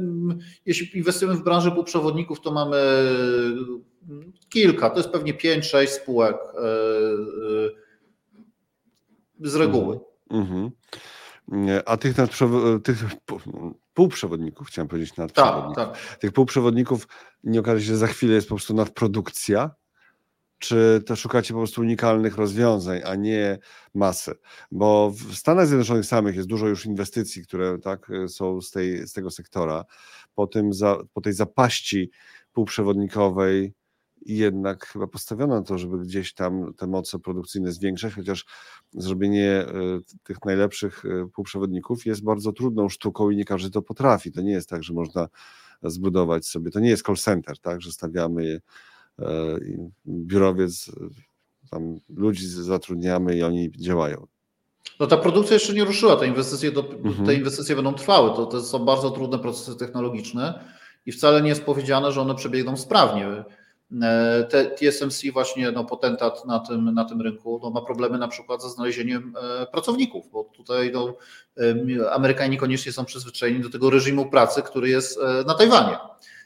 [0.65, 2.77] jeśli inwestujemy w branżę półprzewodników, to mamy
[4.49, 6.63] kilka, to jest pewnie 5-6 spółek e, e,
[9.49, 9.99] z reguły.
[10.29, 10.71] Mhm.
[11.85, 12.15] A tych,
[12.83, 13.03] tych
[13.93, 16.17] półprzewodników, chciałem powiedzieć nadprzewodników, tak, tak.
[16.17, 17.07] tych półprzewodników
[17.43, 19.71] nie okaże się, że za chwilę jest po prostu nadprodukcja,
[20.59, 23.57] czy to szukacie po prostu unikalnych rozwiązań, a nie
[23.93, 24.35] masy?
[24.71, 29.13] Bo w Stanach Zjednoczonych samych jest dużo już inwestycji, które tak są z, tej, z
[29.13, 29.85] tego sektora.
[30.35, 32.11] Po, tym za, po tej zapaści
[32.53, 33.73] półprzewodnikowej
[34.25, 38.45] jednak chyba postawiono na to, żeby gdzieś tam te moce produkcyjne zwiększać, chociaż
[38.93, 39.67] zrobienie e,
[40.23, 44.31] tych najlepszych e, półprzewodników jest bardzo trudną sztuką i nie każdy to potrafi.
[44.31, 45.27] To nie jest tak, że można
[45.83, 48.61] zbudować sobie, to nie jest call center, tak, że stawiamy
[49.19, 49.59] E,
[50.07, 50.91] biurowiec,
[51.71, 54.27] tam ludzi zatrudniamy i oni działają.
[54.99, 57.25] No ta produkcja jeszcze nie ruszyła, te inwestycje, do, mhm.
[57.25, 60.63] te inwestycje będą trwały, to, to są bardzo trudne procesy technologiczne
[61.05, 63.43] i wcale nie jest powiedziane, że one przebiegną sprawnie.
[64.01, 68.27] E, te, TSMC właśnie, no, potentat na tym, na tym rynku, no, ma problemy na
[68.27, 71.13] przykład ze znalezieniem e, pracowników, bo tutaj no,
[72.11, 75.97] Amerykanie niekoniecznie są przyzwyczajeni do tego reżimu pracy, który jest na Tajwanie.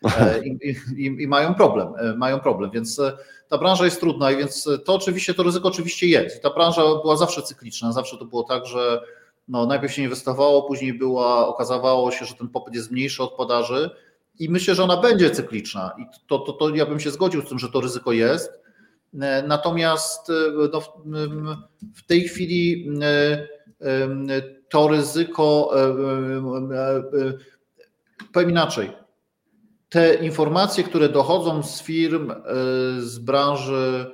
[0.03, 3.17] E, i, i, i, mają problem, e, mają problem, więc e,
[3.49, 6.43] ta branża jest trudna i więc to oczywiście, to ryzyko oczywiście jest.
[6.43, 9.01] Ta branża była zawsze cykliczna, zawsze to było tak, że
[9.47, 13.89] no, najpierw się inwestowało, później była, okazywało się, że ten popyt jest mniejszy od podaży
[14.39, 17.49] i myślę, że ona będzie cykliczna i to, to, to ja bym się zgodził z
[17.49, 18.51] tym, że to ryzyko jest.
[19.47, 20.31] Natomiast
[20.71, 20.81] no,
[21.95, 22.89] w tej chwili
[24.69, 25.71] to ryzyko,
[28.33, 28.91] powiem inaczej,
[29.89, 32.35] te informacje, które dochodzą z firm, e,
[33.01, 34.11] z branży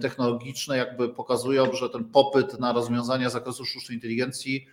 [0.00, 4.66] technologicznej, jakby pokazują, że ten popyt na rozwiązania z zakresu sztucznej inteligencji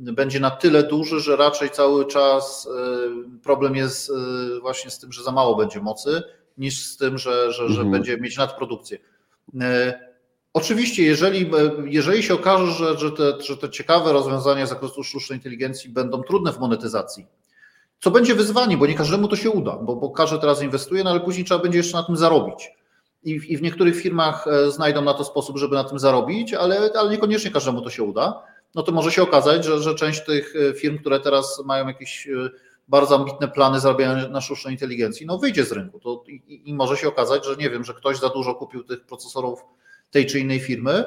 [0.00, 5.12] będzie na tyle duży, że raczej cały czas e, problem jest e, właśnie z tym,
[5.12, 6.22] że za mało będzie mocy,
[6.58, 7.90] niż z tym, że, że, że mhm.
[7.90, 8.98] będzie mieć nadprodukcję.
[10.52, 11.50] Oczywiście, jeżeli,
[11.84, 16.22] jeżeli się okaże, że, że, te, że te ciekawe rozwiązania z zakresu sztucznej inteligencji będą
[16.22, 17.26] trudne w monetyzacji,
[18.00, 21.10] co będzie wyzwanie, bo nie każdemu to się uda, bo, bo każdy teraz inwestuje, no
[21.10, 22.70] ale później trzeba będzie jeszcze na tym zarobić.
[23.22, 26.90] I, I, w niektórych firmach e, znajdą na to sposób, żeby na tym zarobić, ale,
[26.98, 28.42] ale niekoniecznie każdemu to się uda.
[28.74, 32.28] No to może się okazać, że, że część tych e, firm, które teraz mają jakieś
[32.28, 32.50] e,
[32.88, 36.00] bardzo ambitne plany zarabiania na sztucznej inteligencji, no wyjdzie z rynku.
[36.00, 39.06] To, i, I może się okazać, że nie wiem, że ktoś za dużo kupił tych
[39.06, 39.60] procesorów
[40.10, 41.04] tej czy innej firmy,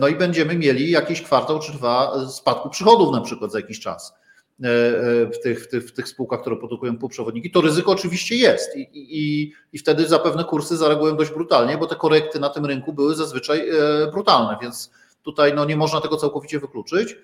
[0.00, 4.14] no i będziemy mieli jakiś kwartał czy dwa spadku przychodów na przykład za jakiś czas.
[4.62, 8.36] E, e, w tych, w, tych, w tych spółkach, które produkują półprzewodniki, to ryzyko oczywiście
[8.36, 12.66] jest i, i, i wtedy zapewne kursy zareagują dość brutalnie, bo te korekty na tym
[12.66, 13.74] rynku były zazwyczaj e,
[14.12, 14.90] brutalne, więc
[15.24, 17.16] tutaj no, nie można tego całkowicie wykluczyć,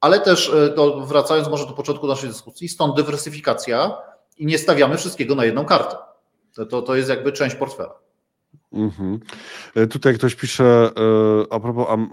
[0.00, 3.96] ale też to wracając może do początku naszej dyskusji, stąd dywersyfikacja
[4.38, 5.96] i nie stawiamy wszystkiego na jedną kartę.
[6.54, 7.94] To, to, to jest jakby część portfela.
[8.72, 9.20] Mhm.
[9.90, 10.90] Tutaj ktoś pisze
[11.50, 12.10] a propos Am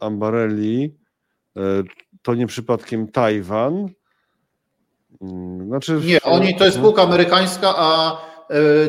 [0.00, 0.94] Ambarelli,
[2.22, 3.88] to nie przypadkiem Tajwan?
[5.20, 8.20] Mm, znaczy, nie, oni to jest spółka amerykańska, a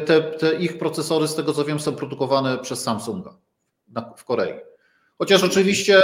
[0.06, 3.36] te, te ich procesory, z tego co wiem, są produkowane przez Samsunga
[4.18, 4.54] w Korei.
[5.20, 6.02] Chociaż oczywiście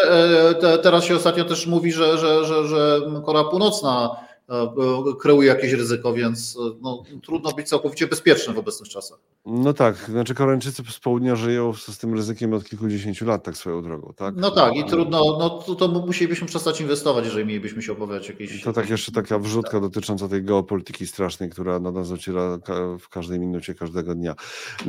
[0.61, 4.73] te, teraz się ostatnio też mówi, że, że, że, że Korea Północna E,
[5.19, 9.19] kreuje jakieś ryzyko, więc e, no, trudno być całkowicie bezpiecznym w obecnych czasach.
[9.47, 13.81] No tak, znaczy Koreańczycy z południa żyją z tym ryzykiem od kilkudziesięciu lat, tak swoją
[13.81, 14.35] drogą, tak?
[14.37, 18.63] No tak, i trudno, no to, to musielibyśmy przestać inwestować, jeżeli mielibyśmy się obawiać jakiejś...
[18.63, 19.81] To tak jeszcze taka wrzutka tak.
[19.81, 22.57] dotycząca tej geopolityki strasznej, która na nas dociera
[22.99, 24.35] w każdej minucie, każdego dnia.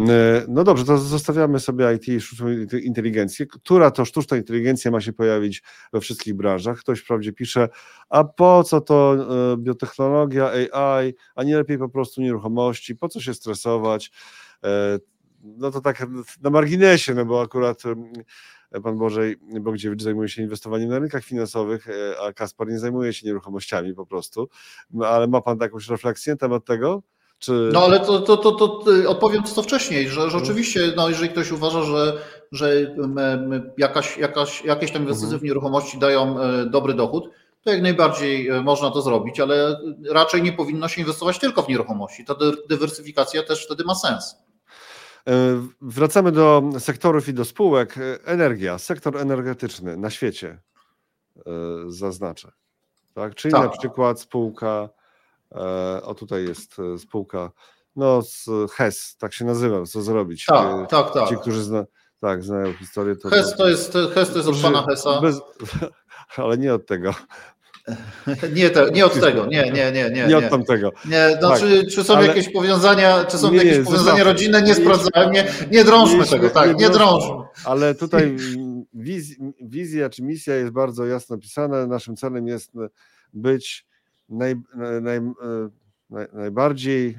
[0.08, 2.46] E, no dobrze, to zostawiamy sobie IT i sztuczną
[2.82, 6.78] inteligencję, która to sztuczna inteligencja ma się pojawić we wszystkich branżach.
[6.78, 7.68] Ktoś wprawdzie pisze,
[8.08, 9.16] a po co to
[9.56, 14.10] biotechnologia, AI, a nie lepiej po prostu nieruchomości, po co się stresować?
[14.64, 14.98] E,
[15.44, 16.06] no to tak
[16.42, 17.82] na marginesie, no bo akurat
[18.82, 23.26] pan Bożej Bogdziewicz zajmuje się inwestowaniem na rynkach finansowych, e, a Kaspar nie zajmuje się
[23.26, 24.48] nieruchomościami po prostu.
[24.90, 27.02] No, ale ma pan jakąś refleksję na temat tego?
[27.38, 27.70] Czy...
[27.72, 31.82] No ale to, to, to, to odpowiem co wcześniej, że, oczywiście, no, jeżeli ktoś uważa,
[31.82, 32.18] że,
[32.52, 32.94] że
[33.78, 35.40] jakaś, jakaś, jakieś tam inwestycje mhm.
[35.40, 37.30] w nieruchomości dają e, dobry dochód,
[37.62, 39.80] to jak najbardziej można to zrobić, ale
[40.10, 42.24] raczej nie powinno się inwestować tylko w nieruchomości.
[42.24, 42.34] Ta
[42.68, 44.36] dywersyfikacja też wtedy ma sens.
[45.28, 47.98] E, wracamy do sektorów i do spółek.
[47.98, 50.58] E, energia, sektor energetyczny na świecie
[51.88, 52.52] zaznaczę.
[53.14, 53.34] Tak?
[53.34, 53.62] Czyli tak.
[53.62, 54.88] na przykład spółka,
[56.02, 57.50] o tutaj jest spółka,
[57.96, 60.44] no z HES, tak się nazywa, co zrobić.
[60.44, 61.28] Tak, tak, tak.
[61.28, 61.84] Ci, którzy zna,
[62.20, 63.16] tak, znają historię.
[63.16, 65.20] To, HES to jest, HES to jest od pana Hesa.
[65.20, 65.40] Bez,
[66.36, 67.14] ale nie od tego.
[68.56, 70.10] Nie, te, nie od tego, nie, nie, nie.
[70.10, 70.92] Nie, nie od tamtego.
[71.04, 72.26] Nie, no, tak, czy, czy, są ale...
[72.26, 76.24] jakieś powiązania, czy są nie, jakieś nie, powiązania rodzinne, nie sprawdzałem, nie, nie drążmy nie,
[76.24, 77.36] tego, tak, nie drążmy.
[77.64, 78.36] Ale tutaj
[78.94, 81.86] wiz, wizja czy misja jest bardzo jasno napisana.
[81.86, 82.72] Naszym celem jest
[83.32, 83.86] być
[84.28, 85.20] naj, naj,
[86.10, 87.18] naj, najbardziej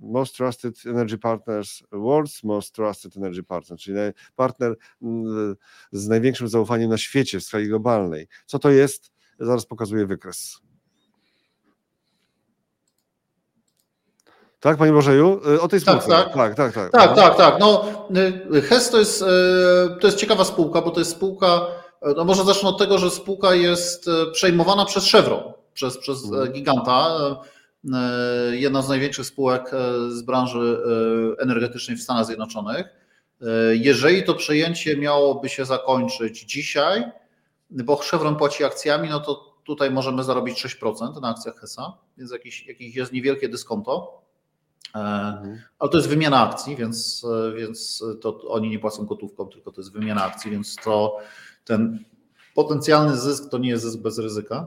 [0.00, 3.96] most trusted energy partners, world's most trusted energy partner, czyli
[4.36, 4.76] partner
[5.92, 8.28] z największym zaufaniem na świecie w skali globalnej.
[8.46, 9.15] Co to jest?
[9.40, 10.60] Zaraz pokazuję wykres.
[14.60, 15.40] Tak, Panie Bożeju?
[15.54, 16.16] Y, o tej tak, spółce.
[16.16, 16.74] Tak, tak, tak.
[16.74, 17.36] Tak, tak, tak.
[17.36, 17.60] tak.
[17.60, 17.84] No,
[18.54, 19.26] y, HES to jest, y,
[20.00, 21.66] to jest ciekawa spółka, bo to jest spółka,
[22.16, 26.52] no może zacznę od tego, że spółka jest przejmowana przez Chevron, przez, przez mhm.
[26.52, 27.16] giganta,
[28.50, 29.70] jedna z największych spółek
[30.08, 30.78] z branży
[31.38, 32.86] energetycznej w Stanach Zjednoczonych.
[33.72, 37.04] Jeżeli to przejęcie miałoby się zakończyć dzisiaj,
[37.70, 42.66] bo Chevron płaci akcjami, no to tutaj możemy zarobić 6% na akcjach HESA, więc jakiś,
[42.66, 44.22] jakiś jest niewielkie dyskonto.
[44.94, 45.62] E, mhm.
[45.78, 49.92] Ale to jest wymiana akcji, więc, więc to oni nie płacą gotówką, tylko to jest
[49.92, 51.18] wymiana akcji, więc to
[51.64, 52.04] ten
[52.54, 54.66] potencjalny zysk to nie jest zysk bez ryzyka.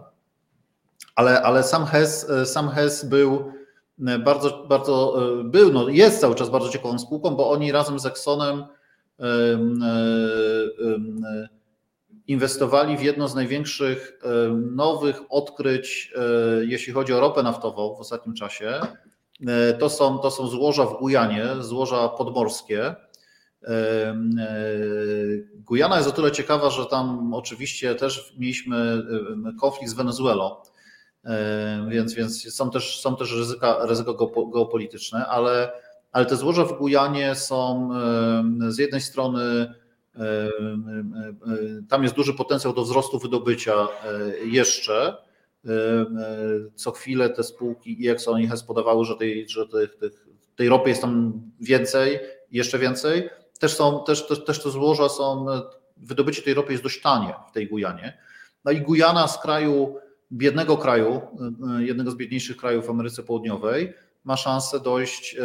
[1.15, 3.51] Ale, ale sam HES, sam HES był
[4.19, 8.63] bardzo, bardzo był, no jest cały czas bardzo ciekawą spółką, bo oni razem z Exxonem
[12.29, 14.29] inwestowali w jedno z największych e,
[14.71, 16.21] nowych odkryć, e,
[16.65, 18.79] jeśli chodzi o ropę naftową w ostatnim czasie.
[19.47, 22.95] E, to są, to są złoża w Gujanie, złoża podmorskie.
[25.55, 29.03] Gujana jest o tyle ciekawa, że tam oczywiście też mieliśmy
[29.59, 30.55] konflikt z Wenezuelą,
[31.89, 34.13] więc, więc są też, są też ryzyka, ryzyko
[34.53, 35.71] geopolityczne, ale,
[36.11, 37.89] ale te złoża w Gujanie są
[38.67, 39.73] z jednej strony
[41.89, 43.87] tam jest duży potencjał do wzrostu wydobycia e,
[44.45, 45.17] jeszcze.
[46.75, 50.69] Co chwilę te spółki i Exxon i Hess podawały, że, tej, że tych, tych, tej
[50.69, 52.19] ropy jest tam więcej,
[52.51, 53.29] jeszcze więcej.
[53.59, 55.45] Też, są, też, też, też te złoża są,
[55.97, 58.17] wydobycie tej ropy jest dość tanie w tej Gujanie.
[58.65, 59.95] No i Gujana z kraju,
[60.31, 61.21] biednego kraju,
[61.77, 63.93] e, jednego z biedniejszych krajów w Ameryce Południowej,
[64.23, 65.37] ma szansę dojść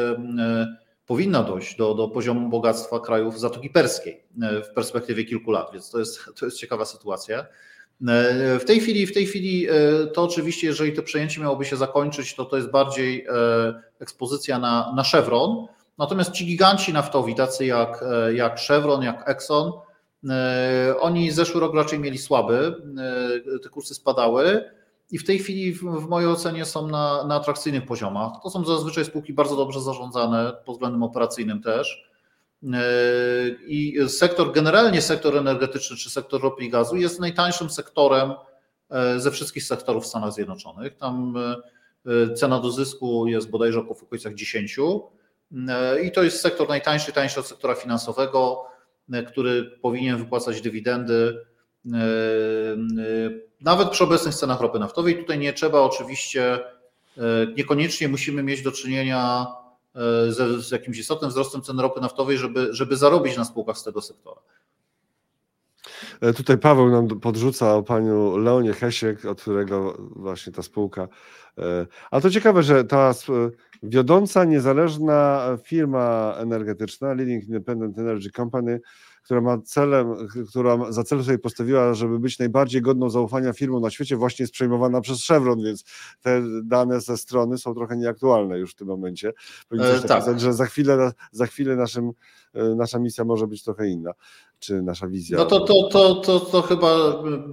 [1.06, 5.90] powinna dojść do, do poziomu bogactwa krajów Zatoki Perskiej e, w perspektywie kilku lat, więc
[5.90, 7.38] to jest, to jest ciekawa sytuacja.
[7.38, 7.46] E,
[8.58, 9.72] w tej chwili, w tej chwili e,
[10.06, 13.26] to oczywiście, jeżeli to przejęcie miałoby się zakończyć, to to jest bardziej
[14.00, 15.66] ekspozycja na, na Chevron.
[15.98, 19.72] Natomiast ci giganci naftowi, tacy jak, jak Chevron, jak Exxon,
[21.00, 22.74] oni zeszły rok raczej mieli słaby,
[23.62, 24.64] te kursy spadały
[25.10, 28.32] i w tej chwili w, mojej ocenie są na, na atrakcyjnych poziomach.
[28.42, 32.10] To są zazwyczaj spółki bardzo dobrze zarządzane pod względem operacyjnym też.
[32.72, 32.82] E,
[33.66, 38.32] I sektor, generalnie sektor energetyczny czy sektor ropy i gazu jest najtańszym sektorem
[38.90, 40.96] e, ze wszystkich sektorów w Stanach Zjednoczonych.
[40.96, 41.34] Tam
[42.06, 44.78] e, cena do zysku jest bodajże w okolicach 10
[46.04, 48.64] i to jest sektor najtańszy, tańszy od sektora finansowego,
[49.28, 51.44] który powinien wypłacać dywidendy
[53.60, 55.18] nawet przy obecnych cenach ropy naftowej.
[55.18, 56.54] Tutaj nie trzeba oczywiście,
[57.18, 57.22] e,
[57.56, 59.46] niekoniecznie musimy mieć do czynienia
[60.28, 64.02] z, z jakimś istotnym wzrostem cen ropy naftowej, żeby, żeby zarobić na spółkach z tego
[64.02, 64.40] sektora.
[66.20, 71.08] E, tutaj Paweł nam podrzuca o paniu Leonie Hesiek, od którego właśnie ta spółka.
[71.58, 73.14] E, a to ciekawe, że ta
[73.82, 78.80] wiodąca, niezależna firma energetyczna, Leading Independent Energy Company,
[79.24, 80.14] która ma celem,
[80.48, 84.52] która za cel sobie postawiła, żeby być najbardziej godną zaufania firmą na świecie, właśnie jest
[84.52, 85.84] przejmowana przez Chevron, więc
[86.20, 89.32] te dane ze strony są trochę nieaktualne już w tym momencie.
[89.68, 90.40] Powinien e, tak.
[90.40, 92.12] że za chwilę, za chwilę naszym,
[92.76, 94.12] nasza misja może być trochę inna
[94.64, 95.38] czy nasza wizja?
[95.38, 96.96] No to, to, to, to, to chyba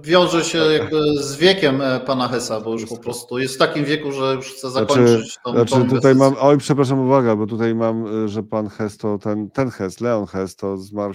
[0.02, 3.84] wiąże się jakby z wiekiem e, pana Hesa, bo już po prostu jest w takim
[3.84, 7.46] wieku, że już chce znaczy- zakończyć tą, znaczy tą tutaj mam, oj przepraszam, uwaga, bo
[7.46, 11.14] tutaj mam, e, że pan Hes to ten, ten Hes, Leon Hes to zmarł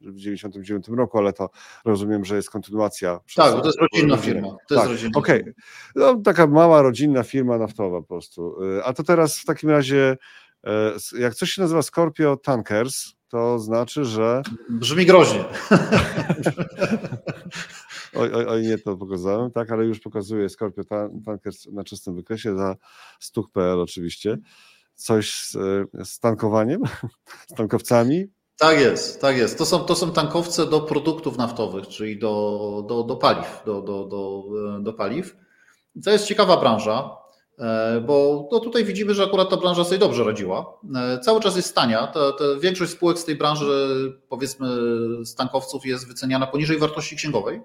[0.00, 1.50] w 99 roku, ale to
[1.84, 3.20] rozumiem, że jest kontynuacja.
[3.36, 4.48] Tak, bo to jest rodzinna firma.
[4.68, 5.54] To tak, Okej, okay.
[5.96, 8.56] no, taka mała rodzinna firma naftowa po prostu.
[8.78, 10.16] E, a to teraz w takim razie,
[11.18, 14.42] jak coś się nazywa Scorpio Tankers, to znaczy, że.
[14.68, 15.44] Brzmi groźnie.
[18.14, 20.82] oj, oj, oj, nie to pokazałem, tak, ale już pokazuję Scorpio
[21.24, 22.76] Tankers na czystym wykresie za
[23.20, 24.38] stuk.pl oczywiście.
[24.94, 25.52] Coś z,
[26.04, 26.82] z tankowaniem,
[27.50, 28.26] z tankowcami.
[28.58, 29.58] Tak jest, tak jest.
[29.58, 34.04] To są, to są tankowce do produktów naftowych, czyli do, do, do paliw, do, do,
[34.04, 34.44] do,
[34.80, 35.36] do paliw.
[36.04, 37.23] To jest ciekawa branża.
[37.58, 40.78] E, bo no tutaj widzimy, że akurat ta branża sobie dobrze radziła.
[40.94, 42.06] E, cały czas jest tania.
[42.06, 44.68] Ta, ta większość spółek z tej branży, powiedzmy,
[45.24, 47.60] z tankowców jest wyceniana poniżej wartości księgowej.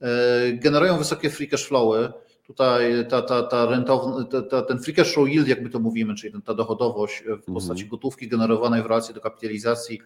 [0.00, 0.08] E,
[0.52, 2.12] generują wysokie free cash flowy.
[2.46, 4.24] Tutaj ta, ta, ta rentowna,
[4.68, 7.90] ten free cash flow yield, jakby to mówimy, czyli ta dochodowość w postaci mhm.
[7.90, 10.00] gotówki generowanej w relacji do kapitalizacji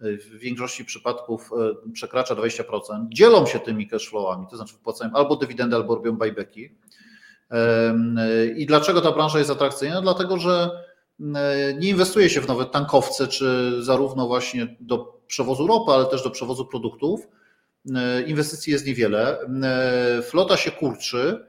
[0.00, 1.50] w większości przypadków
[1.92, 2.62] przekracza 20%.
[3.08, 6.70] Dzielą się tymi cash flowami, to znaczy wpłacają albo dywidendy, albo robią buybacki.
[8.56, 10.02] I dlaczego ta branża jest atrakcyjna?
[10.02, 10.70] Dlatego, że
[11.78, 16.30] nie inwestuje się w nowe tankowce, czy zarówno właśnie do przewozu ropy, ale też do
[16.30, 17.28] przewozu produktów.
[18.26, 19.38] Inwestycji jest niewiele.
[20.22, 21.44] Flota się kurczy,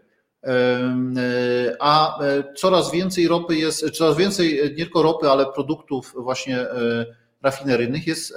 [1.80, 2.20] a
[2.56, 7.06] coraz więcej ropy jest, coraz więcej nie tylko ropy, ale produktów właśnie e,
[7.42, 8.34] rafineryjnych jest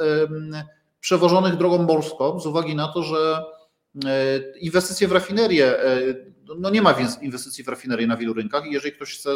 [1.01, 3.45] przewożonych drogą morską z uwagi na to, że e,
[4.61, 6.01] inwestycje w rafinerię e,
[6.59, 9.31] no nie ma więc inwestycji w rafinerii na wielu rynkach i jeżeli ktoś chce,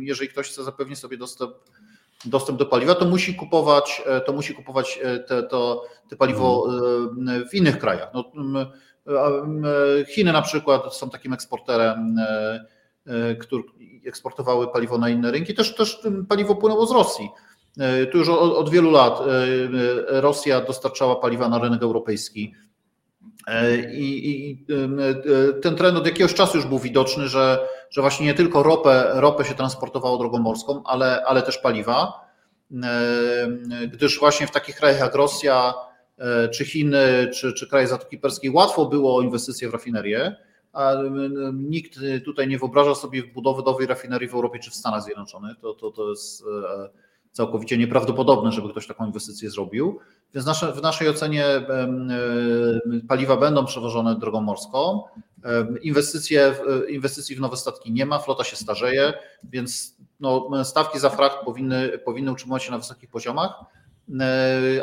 [0.00, 1.52] jeżeli ktoś chce zapewnić sobie dostęp,
[2.24, 6.68] dostęp do paliwa, to musi kupować, e, to musi kupować e, te, to, te paliwo
[7.28, 8.10] e, w innych krajach.
[8.14, 8.32] No,
[10.08, 12.16] Chiny na przykład są takim eksporterem,
[13.40, 13.62] który
[14.06, 15.54] eksportowały paliwo na inne rynki.
[15.54, 17.28] Też, też paliwo płynęło z Rosji.
[18.12, 19.20] Tu już od, od wielu lat
[20.08, 22.65] Rosja dostarczała paliwa na rynek europejski E,
[23.92, 28.34] I, I, e, ten trend od jakiegoś czasu już był widoczny, że, że właśnie nie
[28.34, 32.12] tylko ropę, ropę się transportowało drogą morską, ale, ale też paliwa,
[32.82, 35.74] e, gdyż właśnie w takich krajach jak Rosja,
[36.52, 40.36] czy Chiny, czy, czy kraje Zatoki Perskiej łatwo było o inwestycje w rafinerię,
[40.72, 40.92] a
[41.52, 45.56] nikt tutaj nie wyobraża sobie budowy nowej rafinerii w Europie czy w Stanach Zjednoczonych.
[45.60, 46.44] To, to, to jest
[47.36, 49.98] całkowicie nieprawdopodobne, żeby ktoś taką inwestycję zrobił.
[50.34, 51.44] Więc nasze, w naszej ocenie
[53.08, 55.02] paliwa będą przewożone drogą morską.
[55.82, 56.54] Inwestycje,
[56.88, 59.12] inwestycji w nowe statki nie ma, flota się starzeje,
[59.44, 63.54] więc no, stawki za frakt powinny, powinny utrzymywać się na wysokich poziomach.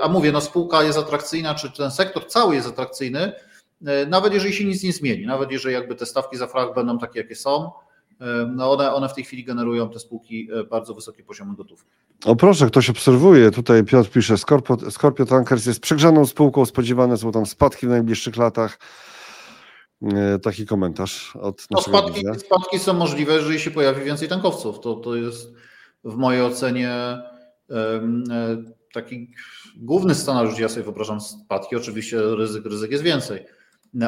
[0.01, 3.33] A mówię, no spółka jest atrakcyjna, czy ten sektor cały jest atrakcyjny,
[4.07, 7.19] nawet jeżeli się nic nie zmieni, nawet jeżeli jakby te stawki za frakt będą takie,
[7.19, 7.71] jakie są,
[8.55, 11.89] no one, one w tej chwili generują te spółki e, bardzo wysokie poziomy gotówki.
[12.25, 13.51] O proszę, ktoś obserwuje.
[13.51, 18.37] Tutaj Piotr pisze, Scorpio, Scorpio Tankers jest przegrzaną spółką, spodziewane są tam spadki w najbliższych
[18.37, 18.79] latach.
[20.03, 24.79] E, taki komentarz od no, spadki, spadki są możliwe, jeżeli się pojawi więcej tankowców.
[24.79, 25.53] To, to jest
[26.03, 27.21] w mojej ocenie e,
[28.93, 29.31] taki
[29.77, 31.75] główny scenariusz, ja sobie wyobrażam spadki.
[31.75, 33.45] Oczywiście ryzyk, ryzyk jest więcej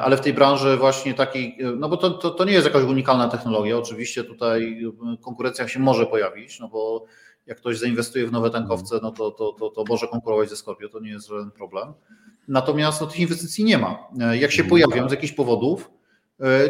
[0.02, 3.28] ale w tej branży właśnie takiej, no bo to, to, to, nie jest jakaś unikalna
[3.30, 4.82] technologia, oczywiście tutaj
[5.22, 7.06] konkurencja się może pojawić, no bo
[7.46, 10.90] jak ktoś zainwestuje w nowe tankowce, no to, to, to, to może konkurować ze Scorpio,
[10.90, 11.94] to nie jest żaden problem.
[12.48, 14.08] Natomiast no, tych inwestycji nie ma.
[14.40, 15.92] Jak się pojawią z jakichś powodów,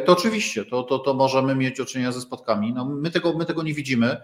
[0.05, 2.73] to oczywiście, to, to, to możemy mieć do czynienia ze spadkami.
[2.73, 4.17] No, my, tego, my tego nie widzimy,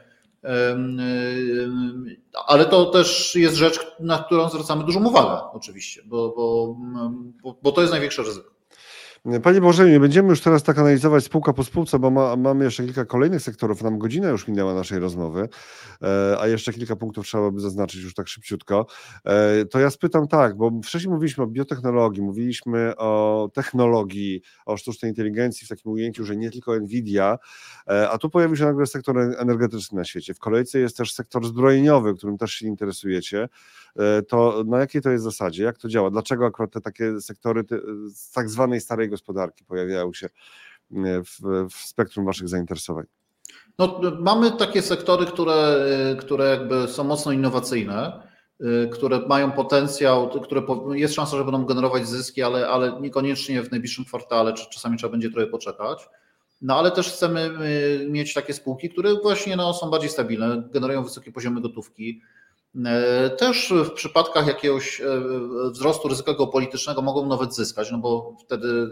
[2.47, 7.81] ale to też jest rzecz, na którą zwracamy dużą uwagę oczywiście, bo, bo, bo to
[7.81, 8.60] jest największe ryzyko.
[9.43, 12.83] Panie Boże, nie będziemy już teraz tak analizować spółka po spółce, bo ma, mamy jeszcze
[12.83, 13.81] kilka kolejnych sektorów.
[13.83, 15.49] Nam godzina już minęła naszej rozmowy,
[16.01, 18.85] e, a jeszcze kilka punktów trzeba by zaznaczyć już tak szybciutko.
[19.25, 25.11] E, to ja spytam tak, bo wcześniej mówiliśmy o biotechnologii, mówiliśmy o technologii, o sztucznej
[25.11, 27.37] inteligencji w takim ujęciu, że nie tylko Nvidia,
[27.87, 30.33] e, a tu pojawił się nagle sektor energetyczny na świecie.
[30.33, 33.49] W kolejce jest też sektor zbrojeniowy, którym też się interesujecie.
[34.27, 35.63] To na jakiej to jest zasadzie?
[35.63, 36.09] Jak to działa?
[36.09, 37.63] Dlaczego akurat te takie sektory
[38.13, 41.39] z tak zwanej starej gospodarki pojawiają się e, w,
[41.69, 43.05] w spektrum Waszych zainteresowań?
[43.77, 45.85] No, mamy takie sektory, które,
[46.19, 48.27] które jakby są mocno innowacyjne,
[48.59, 53.71] e, które mają potencjał, które jest szansa, że będą generować zyski, ale, ale niekoniecznie w
[53.71, 56.09] najbliższym kwartale, czy czasami trzeba będzie trochę poczekać.
[56.61, 61.03] No ale też chcemy e, mieć takie spółki, które właśnie no, są bardziej stabilne, generują
[61.03, 62.21] wysokie poziomy gotówki.
[63.37, 65.01] Też w przypadkach jakiegoś
[65.71, 68.89] wzrostu ryzyka geopolitycznego mogą nawet zyskać, no bo wtedy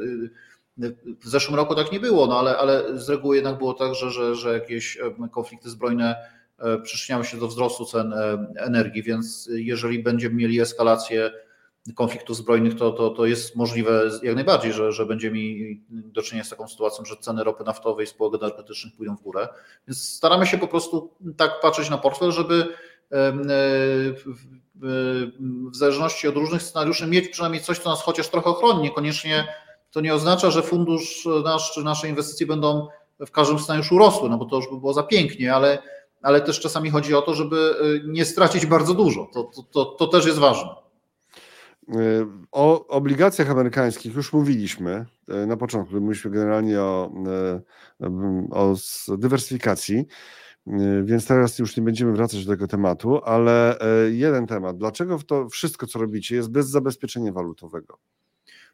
[1.23, 4.11] w zeszłym roku tak nie było, no ale, ale z reguły jednak było tak, że,
[4.11, 4.97] że, że jakieś
[5.31, 6.15] konflikty zbrojne
[6.59, 11.31] e, przyczyniały się do wzrostu cen e, energii, więc jeżeli będziemy mieli eskalację
[11.95, 16.43] konfliktów zbrojnych, to, to, to jest możliwe jak najbardziej, że, że będziemy mieli do czynienia
[16.43, 19.47] z taką sytuacją, że ceny ropy naftowej i spółek energetycznych pójdą w górę.
[19.87, 22.67] Więc staramy się po prostu tak patrzeć na portfel, żeby e,
[25.71, 29.47] w zależności od różnych scenariuszy mieć przynajmniej coś, co nas chociaż trochę chroni, niekoniecznie
[29.91, 32.87] to nie oznacza, że fundusz nasz czy nasze inwestycje będą
[33.19, 35.81] w każdym scenariuszu rosły, no bo to już by było za pięknie, ale,
[36.21, 39.29] ale też czasami chodzi o to, żeby y, nie stracić bardzo dużo.
[39.33, 40.69] To, to, to, to też jest ważne.
[41.95, 45.05] Y, o obligacjach amerykańskich już mówiliśmy
[45.47, 45.95] na początku.
[45.95, 47.11] Mówiliśmy generalnie o,
[48.51, 48.75] o
[49.17, 50.05] dywersyfikacji,
[51.03, 53.77] więc teraz już nie będziemy wracać do tego tematu, ale
[54.11, 54.77] jeden temat.
[54.77, 57.97] Dlaczego to wszystko, co robicie, jest bez zabezpieczenia walutowego?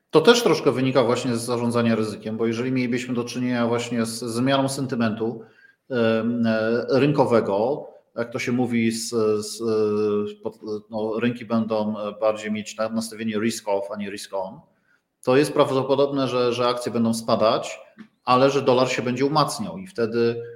[0.10, 4.20] To też troszkę wynika właśnie z zarządzania ryzykiem, bo jeżeli mielibyśmy do czynienia właśnie z
[4.20, 5.42] zmianą sentymentu
[5.92, 6.24] e,
[6.90, 9.10] rynkowego, jak to się mówi, z,
[9.46, 9.62] z,
[10.90, 14.60] no, rynki będą bardziej mieć nastawienie risk off, a nie risk on,
[15.24, 17.80] to jest prawdopodobne, że, że akcje będą spadać,
[18.26, 20.55] ale że dolar się będzie umacniał i wtedy e,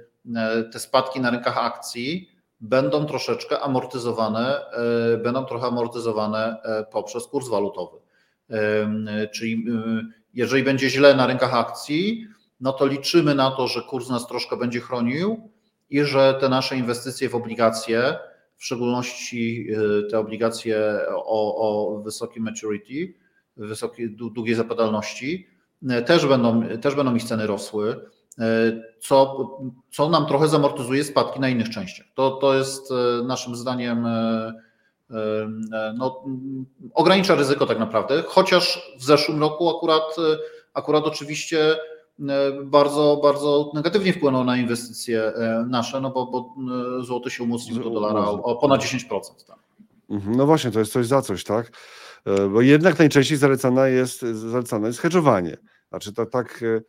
[0.72, 6.56] te spadki na rynkach akcji będą troszeczkę amortyzowane, e, będą trochę amortyzowane
[6.92, 7.98] poprzez kurs walutowy.
[9.34, 9.64] Czyli
[10.34, 12.26] jeżeli będzie źle na rynkach akcji,
[12.60, 15.50] no to liczymy na to, że kurs nas troszkę będzie chronił
[15.90, 18.18] i że te nasze inwestycje w obligacje,
[18.56, 19.68] w szczególności
[20.10, 22.04] te obligacje o, o
[22.36, 23.14] maturity,
[23.56, 25.46] wysokiej, długiej zapadalności,
[26.06, 28.00] też będą, też będą ich ceny rosły,
[29.00, 29.48] co,
[29.92, 32.06] co nam trochę zamortyzuje spadki na innych częściach.
[32.14, 32.92] To, to jest
[33.24, 34.06] naszym zdaniem
[35.94, 36.24] no,
[36.94, 40.16] ogranicza ryzyko tak naprawdę, chociaż w zeszłym roku akurat,
[40.74, 41.76] akurat oczywiście
[42.64, 45.32] bardzo, bardzo negatywnie wpłynął na inwestycje
[45.66, 46.54] nasze, no bo, bo
[47.02, 49.08] złoto się umocnił do dolara o ponad 10%.
[49.46, 49.58] Tak.
[50.10, 51.72] Mhm, no właśnie, to jest coś za coś, tak?
[52.26, 55.56] E, bo jednak najczęściej zalecana jest, zalecane jest hedżowanie.
[55.88, 56.80] Znaczy to tak e,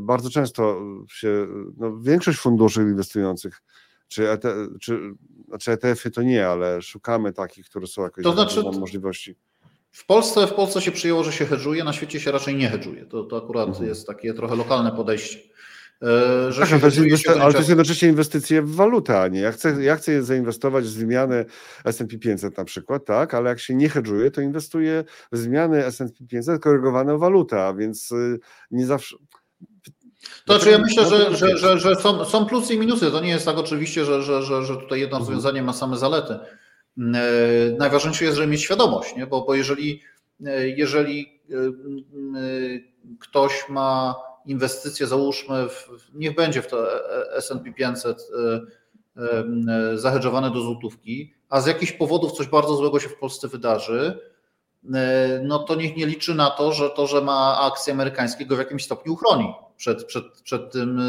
[0.00, 3.62] bardzo często się, no większość funduszy inwestujących
[4.08, 4.42] czy, ET,
[4.80, 5.00] czy
[5.48, 9.36] znaczy ETF-y to nie, ale szukamy takich, które są jakoś to znaczy, możliwości.
[9.92, 13.06] W Polsce, w Polsce się przyjęło, że się hedżuje, na świecie się raczej nie hedżuje.
[13.06, 13.86] To, to akurat mhm.
[13.86, 15.38] jest takie trochę lokalne podejście.
[16.02, 19.40] E, że tak, to jest ale to jest jednocześnie inwestycje w walutę, a nie.
[19.40, 21.44] Ja chcę, ja chcę zainwestować w zmiany
[21.84, 26.26] S&P 500 na przykład, tak, ale jak się nie hedżuje, to inwestuję w zmiany S&P
[26.28, 28.38] 500 korygowane o walutę, a więc y,
[28.70, 29.16] nie zawsze
[30.44, 33.10] to znaczy ja myślę, że, że, że, że są, są plusy i minusy.
[33.10, 35.34] To nie jest tak oczywiście, że, że, że, że tutaj jedno mhm.
[35.34, 36.38] rozwiązanie ma same zalety.
[36.98, 39.26] Mm, e, najważniejsze jest, żeby mieć świadomość, nie?
[39.26, 40.02] Bo, bo jeżeli,
[40.46, 41.54] e, jeżeli e,
[43.20, 44.14] ktoś ma
[44.46, 48.28] inwestycje, załóżmy, w, niech będzie w to S&P 500
[49.94, 54.18] zahedżowane do złotówki, a z jakichś powodów coś bardzo złego się w Polsce wydarzy,
[55.42, 58.58] no to niech nie liczy na to, że to, że ma akcje amerykańskie go w
[58.58, 61.00] jakimś stopniu uchroni przed, przed, przed, tym,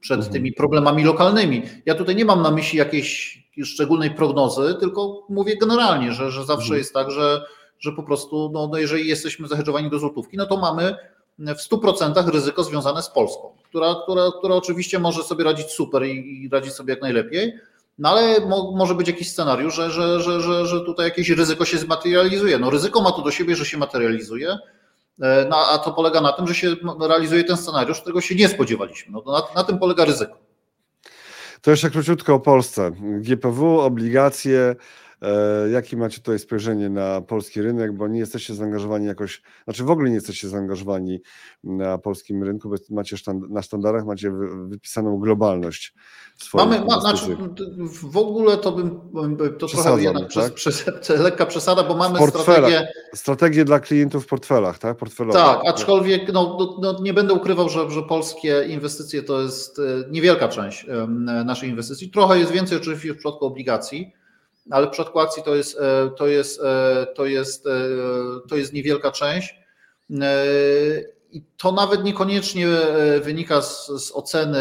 [0.00, 0.32] przed mhm.
[0.32, 1.62] tymi problemami lokalnymi.
[1.86, 6.64] Ja tutaj nie mam na myśli jakiejś szczególnej prognozy, tylko mówię generalnie, że, że zawsze
[6.64, 6.78] mhm.
[6.78, 7.44] jest tak, że,
[7.78, 10.94] że po prostu, no, no jeżeli jesteśmy zahedżowani do złotówki, no to mamy
[11.38, 16.42] w 100% ryzyko związane z Polską, która, która, która oczywiście może sobie radzić super i,
[16.44, 17.54] i radzić sobie jak najlepiej,
[18.00, 21.64] no ale mo, może być jakiś scenariusz, że, że, że, że, że tutaj jakieś ryzyko
[21.64, 22.58] się zmaterializuje.
[22.58, 24.58] No ryzyko ma to do siebie, że się materializuje,
[25.20, 28.48] E, no, a to polega na tym, że się realizuje ten scenariusz, którego się nie
[28.48, 29.12] spodziewaliśmy.
[29.12, 30.38] No, na, na tym polega ryzyko.
[31.62, 32.90] To jeszcze króciutko o Polsce.
[33.00, 34.76] GPW, obligacje,
[35.72, 40.08] jakie macie tutaj spojrzenie na polski rynek, bo nie jesteście zaangażowani jakoś, znaczy w ogóle
[40.08, 41.20] nie jesteście zaangażowani
[41.64, 44.32] na polskim rynku, bo macie sztand na sztandarach macie
[44.68, 45.94] wypisaną globalność
[46.36, 47.36] swoich Mamy, ma, znaczy,
[48.02, 49.00] w ogóle to bym,
[49.58, 50.54] to trochę jednak tak?
[50.54, 52.88] przez, przez, lekka przesada, bo mamy strategię...
[53.14, 54.96] Strategię dla klientów w portfelach, tak?
[54.96, 55.38] Portfelowe.
[55.38, 59.82] Tak, aczkolwiek no, no, no, nie będę ukrywał, że, że polskie inwestycje to jest e,
[60.10, 60.86] niewielka część
[61.44, 62.10] naszej inwestycji.
[62.10, 64.12] Trochę jest więcej oczywiście w przypadku obligacji,
[64.70, 67.70] ale w przypadku akcji to jest, e, to jest, e, to jest, e,
[68.48, 69.60] to jest niewielka część.
[71.32, 72.68] I to nawet niekoniecznie
[73.20, 74.60] wynika z, z, oceny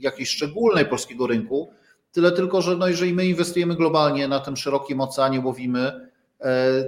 [0.00, 1.72] jakiejś szczególnej polskiego rynku,
[2.12, 6.10] tyle tylko, że no jeżeli my inwestujemy globalnie na tym szerokim oceanie, łowimy,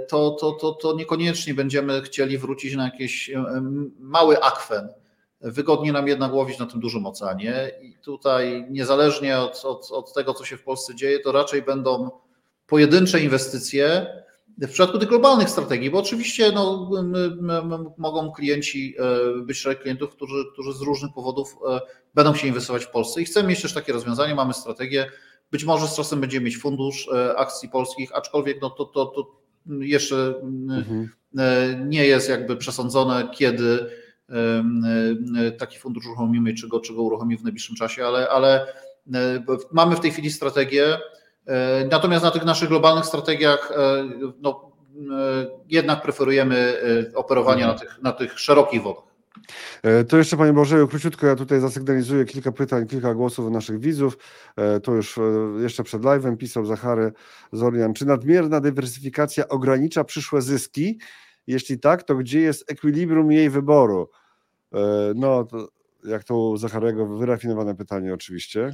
[0.09, 3.30] to, to, to, to niekoniecznie będziemy chcieli wrócić na jakiś
[3.99, 4.88] mały akwen
[5.51, 10.34] Wygodnie nam jednak łowić na tym dużym oceanie i tutaj niezależnie od, od, od tego,
[10.34, 12.11] co się w Polsce dzieje, to raczej będą
[12.66, 14.07] pojedyncze inwestycje
[14.59, 16.90] w przypadku tych globalnych strategii, bo oczywiście no,
[17.99, 21.80] mogą klienci e, być szereg klientów, którzy, którzy z różnych powodów e,
[22.14, 25.07] będą się inwestować w Polsce i chcemy mieć też takie rozwiązanie, mamy strategię,
[25.51, 29.40] być może z czasem będziemy mieć fundusz e, akcji polskich, aczkolwiek no to, to, to
[29.66, 31.09] jeszcze mhm.
[31.88, 33.90] nie jest jakby przesądzone, kiedy
[35.59, 38.66] taki fundusz uruchomimy, czy go, czy go uruchomimy w najbliższym czasie, ale, ale
[39.14, 40.99] e, mamy w tej chwili strategię.
[41.47, 43.72] E, natomiast na tych naszych globalnych strategiach
[44.41, 44.72] no,
[45.68, 46.81] jednak preferujemy
[47.14, 49.05] operowanie na tych, na tych szerokich wodach.
[50.09, 54.18] To jeszcze Panie Bożeju, króciutko ja tutaj zasygnalizuję kilka pytań, kilka głosów naszych widzów.
[54.83, 55.18] To już
[55.59, 57.12] jeszcze przed live'em pisał Zachary
[57.53, 57.95] Zorian.
[57.95, 60.99] Czy nadmierna dywersyfikacja ogranicza przyszłe zyski
[61.47, 64.09] jeśli tak, to gdzie jest ekwilibrium jej wyboru?
[64.74, 65.68] E, no, to
[66.07, 68.72] jak to Zacharego, wyrafinowane pytanie oczywiście.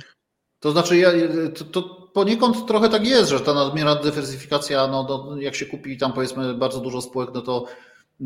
[0.61, 1.11] To znaczy, ja,
[1.55, 5.99] to, to, poniekąd trochę tak jest, że ta nadmierna dywersyfikacja, no, no, jak się kupi
[5.99, 7.65] tam powiedzmy bardzo dużo spółek, no to,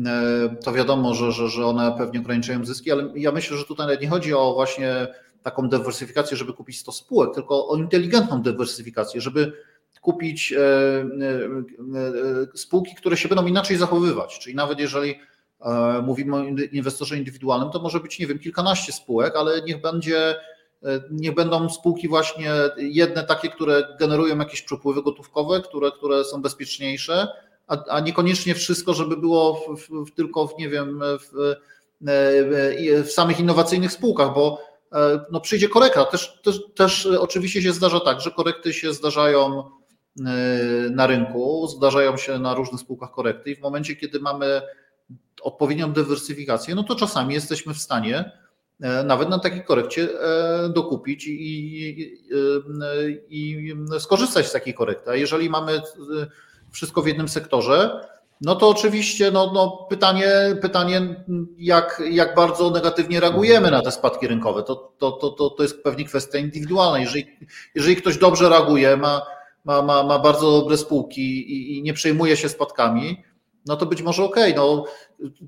[0.05, 3.97] e, to wiadomo, że, że, że one pewnie ograniczają zyski, ale ja myślę, że tutaj
[4.01, 5.07] nie chodzi o właśnie
[5.43, 9.53] taką dywersyfikację, żeby kupić 100 spółek, tylko o inteligentną dywersyfikację, żeby
[10.07, 10.63] kupić e, e,
[12.53, 14.39] e, spółki, które się będą inaczej zachowywać.
[14.39, 15.19] Czyli nawet jeżeli
[16.03, 20.35] mówimy o inwestorze indywidualnym, to może być, nie wiem, kilkanaście spółek, ale niech będzie.
[21.11, 27.27] Niech będą spółki właśnie jedne takie, które generują jakieś przepływy gotówkowe, które, które są bezpieczniejsze,
[27.67, 31.55] a, a niekoniecznie wszystko, żeby było w, w, tylko w, nie wiem, w,
[33.03, 34.61] w samych innowacyjnych spółkach, bo
[35.31, 36.05] no przyjdzie korekta.
[36.05, 39.63] Też, też, też oczywiście się zdarza tak, że korekty się zdarzają
[40.91, 44.61] na rynku, zdarzają się na różnych spółkach korekty i w momencie, kiedy mamy
[45.41, 48.31] odpowiednią dywersyfikację, no to czasami jesteśmy w stanie
[48.81, 52.19] e, nawet na takiej korekcie e, dokupić i, i,
[53.29, 55.09] i, skorzystać z takiej korekty.
[55.11, 55.81] A jeżeli mamy e,
[56.71, 58.07] wszystko w jednym sektorze,
[58.41, 61.25] no to oczywiście no, no pytanie, pytanie
[61.57, 64.63] jak, jak bardzo negatywnie reagujemy na te spadki rynkowe.
[64.63, 66.99] To, to, to, to jest pewnie kwestia indywidualna.
[66.99, 67.37] Jeżeli,
[67.75, 69.21] jeżeli ktoś dobrze reaguje, ma
[69.67, 73.23] ma, ma, ma bardzo dobre spółki i, i nie przejmuje się spadkami,
[73.65, 74.53] no to być może okej.
[74.53, 74.65] Okay.
[74.65, 74.85] No,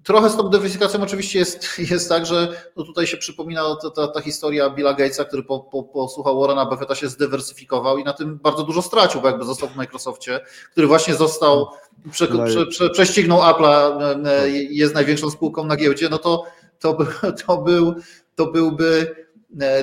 [0.03, 4.07] trochę z tą dywersyfikacją oczywiście jest, jest tak, że no tutaj się przypomina ta, ta,
[4.07, 8.37] ta historia Billa Gatesa, który po, po, posłuchał Warrena Buffetta, się zdywersyfikował i na tym
[8.37, 10.39] bardzo dużo stracił, bo jakby został w Microsoftie,
[10.71, 11.67] który właśnie został,
[12.11, 16.45] prze, prze, prze, prześcignął Apple'a, e, e, jest największą spółką na giełdzie, no to,
[16.79, 16.97] to,
[17.45, 17.95] to, był,
[18.35, 19.15] to byłby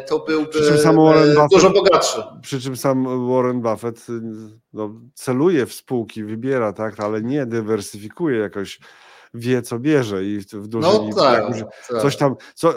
[0.07, 2.23] to byłby e, Buffett, dużo bogatszy.
[2.43, 4.07] Przy czym sam Warren Buffett
[4.73, 8.81] no, celuje w spółki, wybiera, tak, ale nie dywersyfikuje jakoś
[9.35, 11.45] wie, co bierze i w dużej no, tak,
[11.89, 12.03] tak.
[12.03, 12.75] coś tam, co,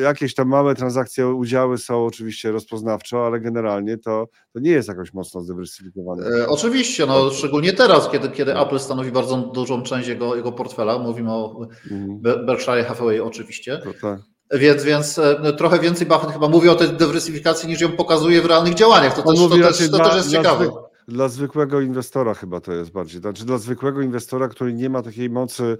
[0.00, 5.14] jakieś tam małe transakcje, udziały są oczywiście rozpoznawczo, ale generalnie to, to nie jest jakoś
[5.14, 6.26] mocno zdywersyfikowane.
[6.26, 10.98] E, oczywiście, no, szczególnie teraz, kiedy, kiedy Apple stanowi bardzo dużą część jego, jego portfela,
[10.98, 12.20] mówimy o mm.
[12.20, 13.78] Berkshire Hathaway oczywiście.
[13.78, 14.20] To tak.
[14.52, 18.46] Więc, więc e, trochę więcej Buffett chyba mówi o tej dywersyfikacji niż ją pokazuje w
[18.46, 19.16] realnych działaniach.
[19.16, 20.64] To, też, to, też, to dla, też jest ciekawe.
[20.64, 20.74] Zwyk,
[21.08, 23.20] dla zwykłego inwestora chyba to jest bardziej.
[23.20, 25.76] Znaczy dla zwykłego inwestora, który nie ma takiej mocy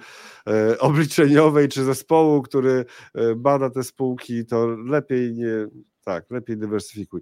[0.47, 2.85] e, obliczeniowej czy zespołu, który
[3.15, 5.67] e, bada te spółki, to lepiej nie,
[6.05, 7.21] tak, lepiej dywersyfikuj.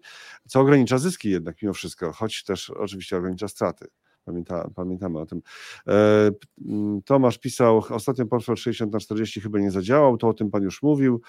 [0.49, 3.87] Co ogranicza zyski jednak mimo wszystko, choć też oczywiście ogranicza straty.
[4.29, 5.43] Pamięta, pamiętamy o tym.
[5.89, 6.31] E,
[7.05, 10.83] Tomasz pisał, ostatnio portfel 60 na 40 chyba nie zadziałał, to o tym pan już
[10.83, 11.21] mówił.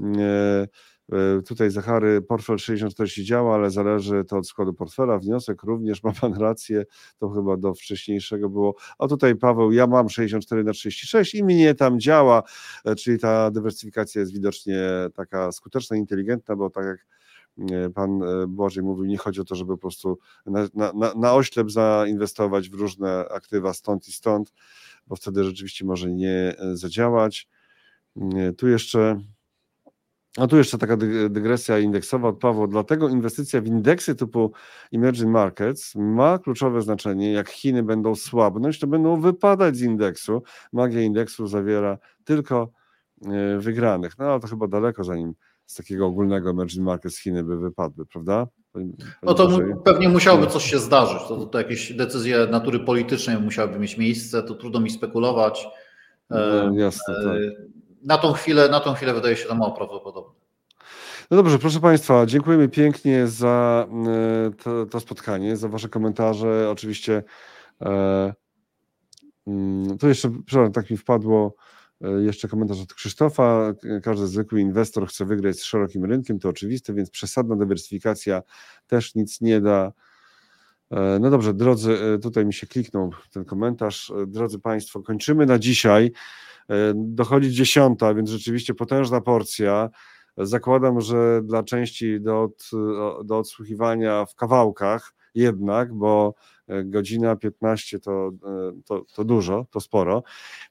[0.00, 0.68] E,
[1.12, 5.18] e, tutaj Zachary, portfel 60-40 działa, ale zależy to od składu portfela.
[5.18, 6.84] Wniosek również, ma pan rację,
[7.18, 8.74] to chyba do wcześniejszego było.
[8.98, 12.42] A tutaj Paweł, ja mam 64 na 36 i mnie tam działa,
[12.98, 14.80] czyli ta dywersyfikacja jest widocznie
[15.14, 17.18] taka skuteczna, inteligentna, bo tak jak
[17.94, 22.70] pan Błażej mówił, nie chodzi o to, żeby po prostu na, na, na oślep zainwestować
[22.70, 24.52] w różne aktywa stąd i stąd,
[25.06, 27.48] bo wtedy rzeczywiście może nie zadziałać.
[28.56, 29.20] Tu jeszcze
[30.38, 30.96] a tu jeszcze taka
[31.30, 32.66] dygresja indeksowa od Pawła.
[32.66, 34.52] Dlatego inwestycja w indeksy typu
[34.92, 37.32] emerging markets ma kluczowe znaczenie.
[37.32, 40.42] Jak Chiny będą słabnąć, to będą wypadać z indeksu.
[40.72, 42.70] Magia indeksu zawiera tylko
[43.26, 44.18] e, wygranych.
[44.18, 45.34] No ale to chyba daleko zanim
[45.68, 48.46] z takiego ogólnego emerging markets Chiny by wypadły, prawda?
[49.22, 51.18] No to pewnie musiałoby coś się zdarzyć.
[51.28, 54.42] To, to jakieś decyzje natury politycznej musiałyby mieć miejsce.
[54.42, 55.68] To trudno mi spekulować.
[56.30, 56.38] No,
[56.74, 57.36] jasne, tak.
[57.36, 57.50] E,
[58.02, 60.34] na tą chwilę, na tą chwilę wydaje się to mało prawdopodobne.
[61.30, 66.70] No dobrze, proszę Państwa, dziękujemy pięknie za e, to, to spotkanie, za Wasze komentarze.
[66.70, 67.22] Oczywiście
[67.82, 68.34] e,
[69.46, 71.67] mm, to jeszcze, przepraszam, tak mi wpadło e,
[72.20, 73.74] jeszcze komentarz od Krzysztofa.
[74.02, 78.42] Każdy zwykły inwestor chce wygrać z szerokim rynkiem, to oczywiste, więc przesadna dywersyfikacja
[78.86, 79.92] też nic nie da.
[81.20, 84.12] No dobrze, drodzy, tutaj mi się kliknął ten komentarz.
[84.26, 86.12] Drodzy Państwo, kończymy na dzisiaj.
[86.70, 89.90] E, dochodzi dziesiąta, więc rzeczywiście potężna porcja.
[90.36, 92.70] Zakładam, że dla części do, od,
[93.24, 99.80] do odsłuchiwania w kawałkach jednak, bo e, godzina 15 to, e, to, to dużo, to
[99.80, 100.22] sporo.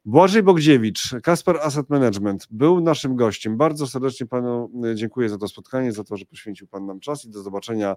[0.05, 3.57] Błażej Bogdziewicz, Kasper Asset Management, był naszym gościem.
[3.57, 7.29] Bardzo serdecznie panu dziękuję za to spotkanie, za to, że poświęcił pan nam czas i
[7.29, 7.95] do zobaczenia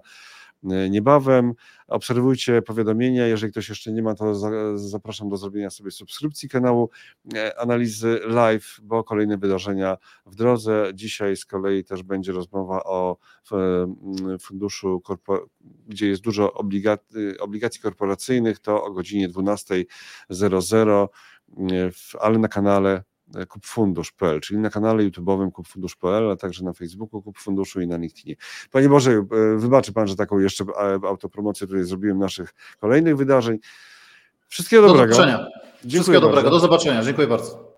[0.69, 1.53] E, niebawem.
[1.87, 3.27] Obserwujcie powiadomienia.
[3.27, 4.35] Jeżeli ktoś jeszcze nie ma, to
[4.77, 6.89] zapraszam do zrobienia sobie subskrypcji kanału
[7.35, 10.91] e, analizy live, bo kolejne wydarzenia w drodze.
[10.93, 13.17] Dzisiaj z kolei też będzie rozmowa o
[14.41, 15.01] funduszu,
[15.87, 16.53] gdzie jest dużo
[17.39, 17.90] obligacji korporacyjnych,
[18.61, 21.07] to o godzinie 12.00,
[22.19, 23.03] ale na kanale
[23.35, 28.35] E, kupfundusz.pl, czyli na kanale YouTube'owym kupfundusz.pl, a także na Facebooku kupfunduszu i na LinkedInie.
[28.71, 29.25] Panie Boże, e,
[29.57, 33.57] wybaczy Pan, że taką jeszcze e, autopromocję tutaj zrobiłem naszych kolejnych wydarzeń.
[34.47, 35.07] Wszystkiego dobrego.
[35.07, 35.47] Do zobaczenia.
[35.89, 36.49] Wszystkiego dobrego.
[36.49, 37.03] Do zobaczenia.
[37.03, 37.70] Dziękuję bardzo.